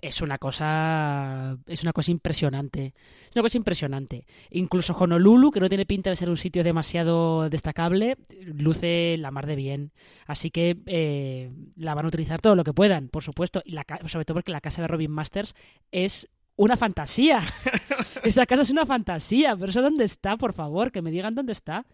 es 0.01 0.21
una 0.21 0.37
cosa 0.37 1.57
es 1.67 1.83
una 1.83 1.93
cosa 1.93 2.11
impresionante. 2.11 2.93
Es 3.29 3.35
una 3.35 3.43
cosa 3.43 3.57
impresionante. 3.57 4.25
Incluso 4.51 4.93
Honolulu 4.93 5.51
que 5.51 5.59
no 5.59 5.69
tiene 5.69 5.85
pinta 5.85 6.09
de 6.09 6.15
ser 6.15 6.29
un 6.29 6.37
sitio 6.37 6.63
demasiado 6.63 7.49
destacable 7.49 8.17
luce 8.45 9.17
la 9.17 9.31
mar 9.31 9.45
de 9.45 9.55
bien. 9.55 9.91
Así 10.25 10.51
que 10.51 10.77
eh, 10.85 11.51
la 11.75 11.93
van 11.93 12.05
a 12.05 12.07
utilizar 12.09 12.41
todo 12.41 12.55
lo 12.55 12.63
que 12.63 12.73
puedan 12.73 13.09
por 13.09 13.23
supuesto. 13.23 13.61
Y 13.65 13.73
la, 13.73 13.85
sobre 14.05 14.25
todo 14.25 14.35
porque 14.35 14.51
la 14.51 14.61
casa 14.61 14.81
de 14.81 14.87
Robin 14.87 15.11
Masters 15.11 15.55
es 15.91 16.29
una 16.55 16.77
fantasía. 16.77 17.41
Esa 18.23 18.45
casa 18.45 18.61
es 18.61 18.69
una 18.69 18.85
fantasía, 18.85 19.55
pero 19.55 19.69
eso 19.69 19.81
dónde 19.81 20.05
está, 20.05 20.37
por 20.37 20.53
favor, 20.53 20.91
que 20.91 21.01
me 21.01 21.11
digan 21.11 21.35
dónde 21.35 21.51
está. 21.51 21.85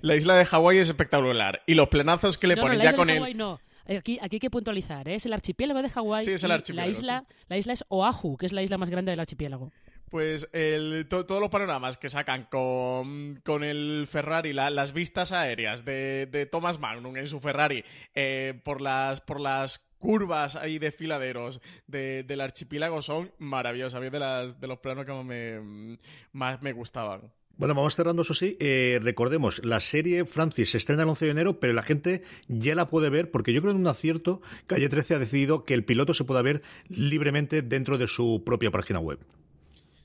La 0.00 0.16
isla 0.16 0.36
de 0.36 0.46
Hawái 0.46 0.78
es 0.78 0.88
espectacular 0.88 1.62
y 1.66 1.74
los 1.74 1.88
plenazos 1.88 2.38
que 2.38 2.46
le 2.46 2.56
ponen 2.56 2.80
ya 2.80 2.96
con 2.96 3.10
él. 3.10 3.36
No. 3.36 3.60
Aquí, 3.86 4.18
aquí 4.22 4.36
hay 4.36 4.40
que 4.40 4.50
puntualizar, 4.50 5.06
¿eh? 5.08 5.16
es 5.16 5.26
el 5.26 5.34
archipiélago 5.34 5.82
de 5.82 5.90
Hawái. 5.90 6.24
Sí, 6.24 6.30
es 6.32 6.42
el 6.42 6.52
archipiélago. 6.52 6.86
La 6.86 6.90
isla, 6.90 7.24
la 7.48 7.58
isla 7.58 7.72
es 7.74 7.84
Oahu, 7.88 8.38
que 8.38 8.46
es 8.46 8.52
la 8.52 8.62
isla 8.62 8.78
más 8.78 8.88
grande 8.88 9.10
del 9.10 9.20
archipiélago. 9.20 9.72
Pues 10.10 10.48
el, 10.52 11.06
todos 11.08 11.40
los 11.40 11.50
panoramas 11.50 11.98
que 11.98 12.08
sacan 12.08 12.44
con, 12.44 13.42
con 13.44 13.64
el 13.64 14.06
Ferrari, 14.08 14.52
las 14.52 14.92
vistas 14.92 15.32
aéreas 15.32 15.84
de, 15.84 16.28
de, 16.30 16.46
Thomas 16.46 16.78
Magnum 16.78 17.16
en 17.16 17.26
su 17.26 17.40
Ferrari 17.40 17.84
eh, 18.14 18.60
por, 18.64 18.80
las, 18.80 19.20
por 19.20 19.40
las 19.40 19.80
curvas 20.04 20.54
ahí 20.54 20.78
desfiladeros 20.78 21.62
de, 21.86 22.24
del 22.24 22.42
archipiélago 22.42 23.00
son 23.00 23.32
maravillosas. 23.38 23.94
A 23.94 24.10
de, 24.10 24.18
las, 24.18 24.60
de 24.60 24.66
los 24.66 24.78
planos 24.78 25.06
que 25.06 25.12
más 25.12 25.24
me, 25.24 25.98
más 26.32 26.60
me 26.60 26.72
gustaban. 26.72 27.32
Bueno, 27.56 27.74
vamos 27.74 27.94
cerrando 27.94 28.22
eso 28.22 28.34
sí. 28.34 28.56
Eh, 28.60 28.98
recordemos, 29.00 29.64
la 29.64 29.80
serie 29.80 30.26
Francis 30.26 30.72
se 30.72 30.78
estrena 30.78 31.04
el 31.04 31.08
11 31.08 31.24
de 31.24 31.30
enero, 31.30 31.60
pero 31.60 31.72
la 31.72 31.82
gente 31.82 32.22
ya 32.48 32.74
la 32.74 32.90
puede 32.90 33.08
ver 33.08 33.30
porque 33.30 33.52
yo 33.52 33.62
creo 33.62 33.70
en 33.70 33.78
un 33.78 33.86
acierto, 33.86 34.42
Calle 34.66 34.88
13 34.88 35.14
ha 35.14 35.18
decidido 35.18 35.64
que 35.64 35.72
el 35.72 35.84
piloto 35.84 36.12
se 36.12 36.24
pueda 36.24 36.42
ver 36.42 36.62
libremente 36.88 37.62
dentro 37.62 37.96
de 37.96 38.08
su 38.08 38.42
propia 38.44 38.70
página 38.70 38.98
web. 38.98 39.20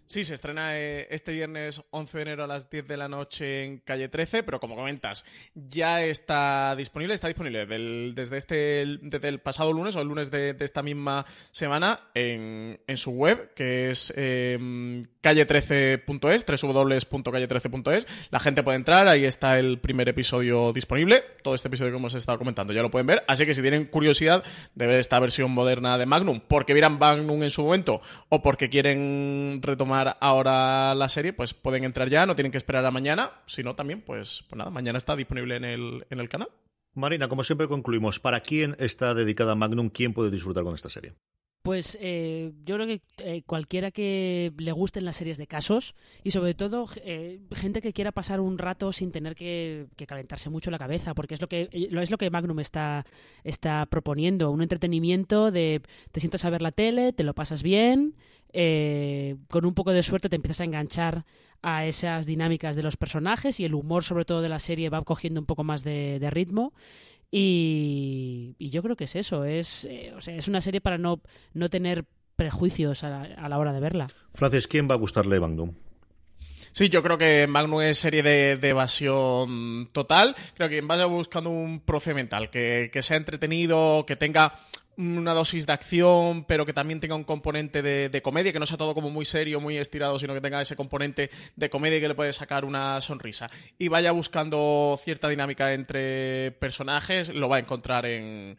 Sí, 0.09 0.25
se 0.25 0.33
estrena 0.33 0.75
eh, 0.75 1.05
este 1.11 1.33
viernes 1.33 1.83
11 1.91 2.17
de 2.17 2.21
enero 2.23 2.43
a 2.43 2.47
las 2.47 2.67
10 2.67 2.87
de 2.87 2.97
la 2.97 3.07
noche 3.07 3.63
en 3.63 3.77
calle 3.77 4.09
13, 4.09 4.41
pero 4.41 4.59
como 4.59 4.75
comentas, 4.75 5.23
ya 5.53 6.03
está 6.03 6.75
disponible, 6.75 7.13
está 7.13 7.27
disponible 7.27 7.67
desde, 7.67 8.37
este, 8.37 8.97
desde 9.03 9.27
el 9.27 9.39
pasado 9.39 9.71
lunes 9.71 9.95
o 9.95 10.01
el 10.01 10.07
lunes 10.07 10.31
de, 10.31 10.55
esta 10.61 10.81
misma 10.81 11.27
semana 11.51 12.09
en, 12.15 12.79
su 12.95 13.11
web, 13.11 13.53
que 13.53 13.91
es 13.91 14.11
eh, 14.17 14.57
calle13.es, 15.21 16.63
www.calle13.es. 16.63 18.07
La 18.31 18.39
gente 18.39 18.63
puede 18.63 18.77
entrar, 18.77 19.07
ahí 19.07 19.25
está 19.25 19.59
el 19.59 19.77
primer 19.77 20.09
episodio 20.09 20.73
disponible, 20.73 21.23
todo 21.43 21.53
este 21.53 21.67
episodio 21.67 21.91
que 21.91 21.97
hemos 21.97 22.15
estado 22.15 22.39
comentando 22.39 22.73
ya 22.73 22.81
lo 22.81 22.89
pueden 22.89 23.05
ver, 23.05 23.23
así 23.27 23.45
que 23.45 23.53
si 23.53 23.61
tienen 23.61 23.85
curiosidad 23.85 24.43
de 24.73 24.87
ver 24.87 24.99
esta 24.99 25.19
versión 25.19 25.51
moderna 25.51 25.99
de 25.99 26.07
Magnum, 26.07 26.39
porque 26.39 26.73
vieran 26.73 26.97
Magnum 26.97 27.43
en 27.43 27.51
su 27.51 27.61
momento 27.61 28.01
o 28.29 28.41
porque 28.41 28.69
quieren 28.69 29.59
retomar 29.61 29.98
ahora 30.07 30.95
la 30.95 31.09
serie, 31.09 31.33
pues 31.33 31.53
pueden 31.53 31.83
entrar 31.83 32.09
ya, 32.09 32.25
no 32.25 32.35
tienen 32.35 32.51
que 32.51 32.57
esperar 32.57 32.85
a 32.85 32.91
mañana. 32.91 33.31
Si 33.45 33.63
no, 33.63 33.75
también, 33.75 34.01
pues, 34.01 34.45
pues 34.49 34.57
nada, 34.57 34.69
mañana 34.69 34.97
está 34.97 35.15
disponible 35.15 35.55
en 35.55 35.65
el, 35.65 36.05
en 36.09 36.19
el 36.19 36.29
canal. 36.29 36.49
Marina, 36.93 37.27
como 37.27 37.43
siempre 37.43 37.67
concluimos, 37.67 38.19
¿para 38.19 38.41
quién 38.41 38.75
está 38.79 39.13
dedicada 39.13 39.55
Magnum? 39.55 39.89
¿Quién 39.89 40.13
puede 40.13 40.31
disfrutar 40.31 40.63
con 40.63 40.75
esta 40.75 40.89
serie? 40.89 41.13
Pues 41.61 41.97
eh, 41.99 42.53
yo 42.63 42.75
creo 42.75 42.87
que 42.87 43.01
eh, 43.17 43.43
cualquiera 43.45 43.91
que 43.91 44.53
le 44.57 44.71
gusten 44.71 45.03
las 45.03 45.17
series 45.17 45.37
de 45.37 45.45
casos 45.45 45.93
y 46.23 46.31
sobre 46.31 46.53
todo 46.53 46.87
eh, 47.03 47.41
gente 47.51 47.81
que 47.81 47.91
quiera 47.91 48.13
pasar 48.13 48.39
un 48.39 48.57
rato 48.57 48.93
sin 48.93 49.11
tener 49.11 49.35
que, 49.35 49.87
calentarse 50.07 50.49
mucho 50.49 50.71
la 50.71 50.79
cabeza, 50.79 51.13
porque 51.13 51.33
es 51.33 51.41
lo 51.41 51.49
que 51.49 51.69
es 51.71 52.11
lo 52.11 52.17
que 52.17 52.29
Magnum 52.29 52.61
está, 52.61 53.05
está 53.43 53.85
proponiendo, 53.87 54.51
un 54.51 54.61
entretenimiento 54.61 55.51
de 55.51 55.81
te 56.13 56.21
sientas 56.21 56.45
a 56.45 56.49
ver 56.49 56.61
la 56.61 56.71
tele, 56.71 57.11
te 57.11 57.25
lo 57.25 57.33
pasas 57.35 57.61
bien, 57.61 58.15
con 58.51 59.65
un 59.65 59.73
poco 59.73 59.91
de 59.91 60.03
suerte 60.03 60.29
te 60.29 60.35
empiezas 60.35 60.61
a 60.61 60.65
enganchar 60.65 61.25
a 61.61 61.85
esas 61.85 62.25
dinámicas 62.25 62.75
de 62.75 62.83
los 62.83 62.97
personajes 62.97 63.59
y 63.59 63.65
el 63.65 63.75
humor 63.75 64.03
sobre 64.03 64.25
todo 64.25 64.41
de 64.41 64.49
la 64.49 64.59
serie 64.59 64.89
va 64.89 65.03
cogiendo 65.03 65.39
un 65.41 65.45
poco 65.45 65.63
más 65.63 65.83
de 65.83 66.29
ritmo 66.31 66.73
y, 67.31 68.55
yo 68.59 68.81
creo 68.81 68.95
que 68.95 69.03
es 69.03 69.15
eso, 69.15 69.45
es, 69.45 69.85
eh, 69.85 70.13
o 70.15 70.21
sea, 70.21 70.35
es 70.35 70.47
una 70.47 70.61
serie 70.61 70.81
para 70.81 70.97
no, 70.97 71.21
no 71.53 71.69
tener 71.69 72.05
prejuicios 72.35 73.03
a 73.03 73.27
la, 73.49 73.57
hora 73.57 73.73
de 73.73 73.79
verla. 73.79 74.07
Francis, 74.33 74.67
¿quién 74.67 74.87
va 74.89 74.95
a 74.95 74.97
gustarle 74.97 75.39
Magnum? 75.39 75.73
Sí, 76.71 76.89
yo 76.89 77.03
creo 77.03 77.17
que 77.17 77.47
Magnum 77.47 77.81
es 77.81 77.97
serie 77.97 78.23
de, 78.23 78.53
evasión 78.67 79.89
total. 79.91 80.35
Creo 80.55 80.69
que 80.69 80.75
quien 80.75 80.87
vaya 80.87 81.05
buscando 81.05 81.49
un 81.49 81.81
procedimental 81.81 82.49
que, 82.49 82.89
que 82.93 83.03
sea 83.03 83.17
entretenido, 83.17 84.05
que 84.07 84.15
tenga 84.15 84.53
una 84.99 85.33
dosis 85.33 85.65
de 85.65 85.71
acción, 85.71 86.43
pero 86.43 86.65
que 86.65 86.73
también 86.73 86.99
tenga 86.99 87.15
un 87.15 87.23
componente 87.23 87.81
de, 87.81 88.21
comedia, 88.21 88.51
que 88.51 88.59
no 88.59 88.65
sea 88.65 88.77
todo 88.77 88.93
como 88.93 89.09
muy 89.09 89.23
serio, 89.23 89.61
muy 89.61 89.77
estirado, 89.77 90.19
sino 90.19 90.33
que 90.33 90.41
tenga 90.41 90.61
ese 90.61 90.75
componente 90.75 91.29
de 91.55 91.69
comedia 91.69 91.97
y 91.97 92.01
que 92.01 92.09
le 92.09 92.15
puede 92.15 92.33
sacar 92.33 92.65
una 92.65 92.99
sonrisa. 92.99 93.49
Y 93.77 93.87
vaya 93.87 94.11
buscando 94.11 94.99
cierta 95.01 95.29
dinámica 95.29 95.73
entre 95.73 96.51
personajes, 96.59 97.29
lo 97.29 97.47
va 97.47 97.57
a 97.57 97.59
encontrar 97.59 98.05
en, 98.05 98.57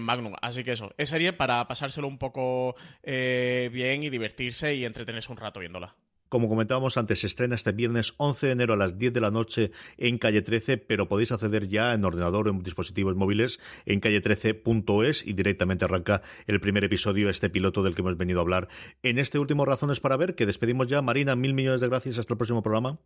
Magnum. 0.00 0.34
Así 0.42 0.64
que 0.64 0.72
eso, 0.72 0.92
es 0.98 1.10
serie 1.10 1.32
para 1.32 1.68
pasárselo 1.68 2.08
un 2.08 2.18
poco 2.18 2.74
eh, 3.04 3.70
bien 3.72 4.02
y 4.02 4.10
divertirse 4.10 4.74
y 4.74 4.84
entretenerse 4.84 5.30
un 5.30 5.38
rato 5.38 5.60
viéndola. 5.60 5.94
Como 6.28 6.48
comentábamos 6.48 6.96
antes, 6.96 7.20
se 7.20 7.26
estrena 7.26 7.54
este 7.54 7.72
viernes 7.72 8.14
11 8.18 8.46
de 8.46 8.52
enero 8.52 8.74
a 8.74 8.76
las 8.76 8.98
10 8.98 9.12
de 9.12 9.20
la 9.20 9.30
noche 9.30 9.72
en 9.96 10.18
calle 10.18 10.42
13, 10.42 10.78
pero 10.78 11.08
podéis 11.08 11.32
acceder 11.32 11.68
ya 11.68 11.94
en 11.94 12.04
ordenador 12.04 12.48
o 12.48 12.50
en 12.50 12.62
dispositivos 12.62 13.16
móviles 13.16 13.60
en 13.86 14.00
calle13.es 14.00 15.26
y 15.26 15.32
directamente 15.32 15.84
arranca 15.84 16.22
el 16.46 16.60
primer 16.60 16.84
episodio, 16.84 17.30
este 17.30 17.50
piloto 17.50 17.82
del 17.82 17.94
que 17.94 18.02
hemos 18.02 18.16
venido 18.16 18.40
a 18.40 18.42
hablar 18.42 18.68
en 19.02 19.18
este 19.18 19.38
último 19.38 19.64
Razones 19.64 20.00
para 20.00 20.16
Ver, 20.16 20.34
que 20.34 20.46
despedimos 20.46 20.88
ya. 20.88 21.02
Marina, 21.02 21.36
mil 21.36 21.54
millones 21.54 21.80
de 21.80 21.88
gracias. 21.88 22.18
Hasta 22.18 22.34
el 22.34 22.38
próximo 22.38 22.62
programa. 22.62 22.98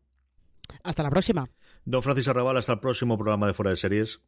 Hasta 0.83 1.03
la 1.03 1.11
próxima. 1.11 1.49
Don 1.85 2.03
Francis 2.03 2.29
Arrabal, 2.29 2.57
hasta 2.57 2.73
el 2.73 2.81
próximo 2.81 3.17
programa 3.17 3.47
de 3.47 3.55
Fuera 3.55 3.71
de 3.71 3.77
Series. 3.77 4.21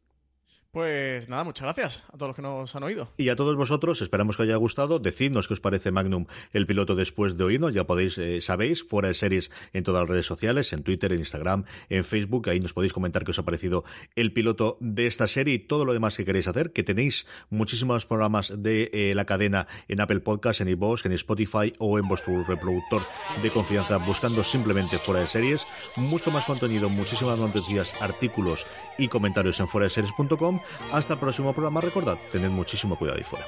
Pues 0.75 1.29
nada, 1.29 1.45
muchas 1.45 1.63
gracias 1.63 2.03
a 2.11 2.17
todos 2.17 2.27
los 2.27 2.35
que 2.35 2.41
nos 2.41 2.75
han 2.75 2.83
oído. 2.83 3.07
Y 3.15 3.29
a 3.29 3.37
todos 3.37 3.55
vosotros, 3.55 4.01
esperamos 4.01 4.35
que 4.35 4.43
os 4.43 4.49
haya 4.49 4.57
gustado. 4.57 4.99
Decidnos 4.99 5.47
qué 5.47 5.53
os 5.53 5.61
parece 5.61 5.89
Magnum 5.89 6.25
el 6.51 6.67
piloto 6.67 6.95
después 6.95 7.37
de 7.37 7.45
oírnos. 7.45 7.73
Ya 7.73 7.87
podéis, 7.87 8.17
eh, 8.17 8.41
sabéis, 8.41 8.83
fuera 8.83 9.07
de 9.07 9.13
series 9.13 9.51
en 9.71 9.85
todas 9.85 10.01
las 10.01 10.09
redes 10.09 10.25
sociales, 10.25 10.73
en 10.73 10.83
Twitter, 10.83 11.13
en 11.13 11.19
Instagram, 11.19 11.63
en 11.87 12.03
Facebook. 12.03 12.49
Ahí 12.49 12.59
nos 12.59 12.73
podéis 12.73 12.91
comentar 12.91 13.23
qué 13.23 13.31
os 13.31 13.39
ha 13.39 13.45
parecido 13.45 13.85
el 14.17 14.33
piloto 14.33 14.77
de 14.81 15.07
esta 15.07 15.29
serie 15.29 15.53
y 15.53 15.59
todo 15.59 15.85
lo 15.85 15.93
demás 15.93 16.17
que 16.17 16.25
queréis 16.25 16.49
hacer. 16.49 16.73
Que 16.73 16.83
tenéis 16.83 17.25
muchísimos 17.49 18.05
programas 18.05 18.61
de 18.61 18.89
eh, 18.91 19.15
la 19.15 19.23
cadena 19.23 19.69
en 19.87 20.01
Apple 20.01 20.19
Podcasts, 20.19 20.59
en 20.59 20.67
iVoox, 20.67 21.05
en 21.05 21.13
Spotify 21.13 21.71
o 21.79 21.99
en 21.99 22.09
vuestro 22.09 22.43
reproductor 22.43 23.03
de 23.41 23.49
confianza 23.49 23.95
buscando 23.95 24.43
simplemente 24.43 24.99
fuera 24.99 25.21
de 25.21 25.27
series. 25.27 25.65
Mucho 25.95 26.31
más 26.31 26.43
contenido, 26.43 26.89
muchísimas 26.89 27.39
noticias, 27.39 27.93
artículos 28.01 28.67
y 28.97 29.07
comentarios 29.07 29.61
en 29.61 29.69
fuera 29.69 29.85
de 29.85 29.91
series.com 29.91 30.59
hasta 30.91 31.13
el 31.13 31.19
próximo 31.19 31.53
programa. 31.53 31.81
Recordad, 31.81 32.17
tened 32.31 32.49
muchísimo 32.49 32.97
cuidado 32.97 33.17
ahí 33.17 33.23
fuera. 33.23 33.45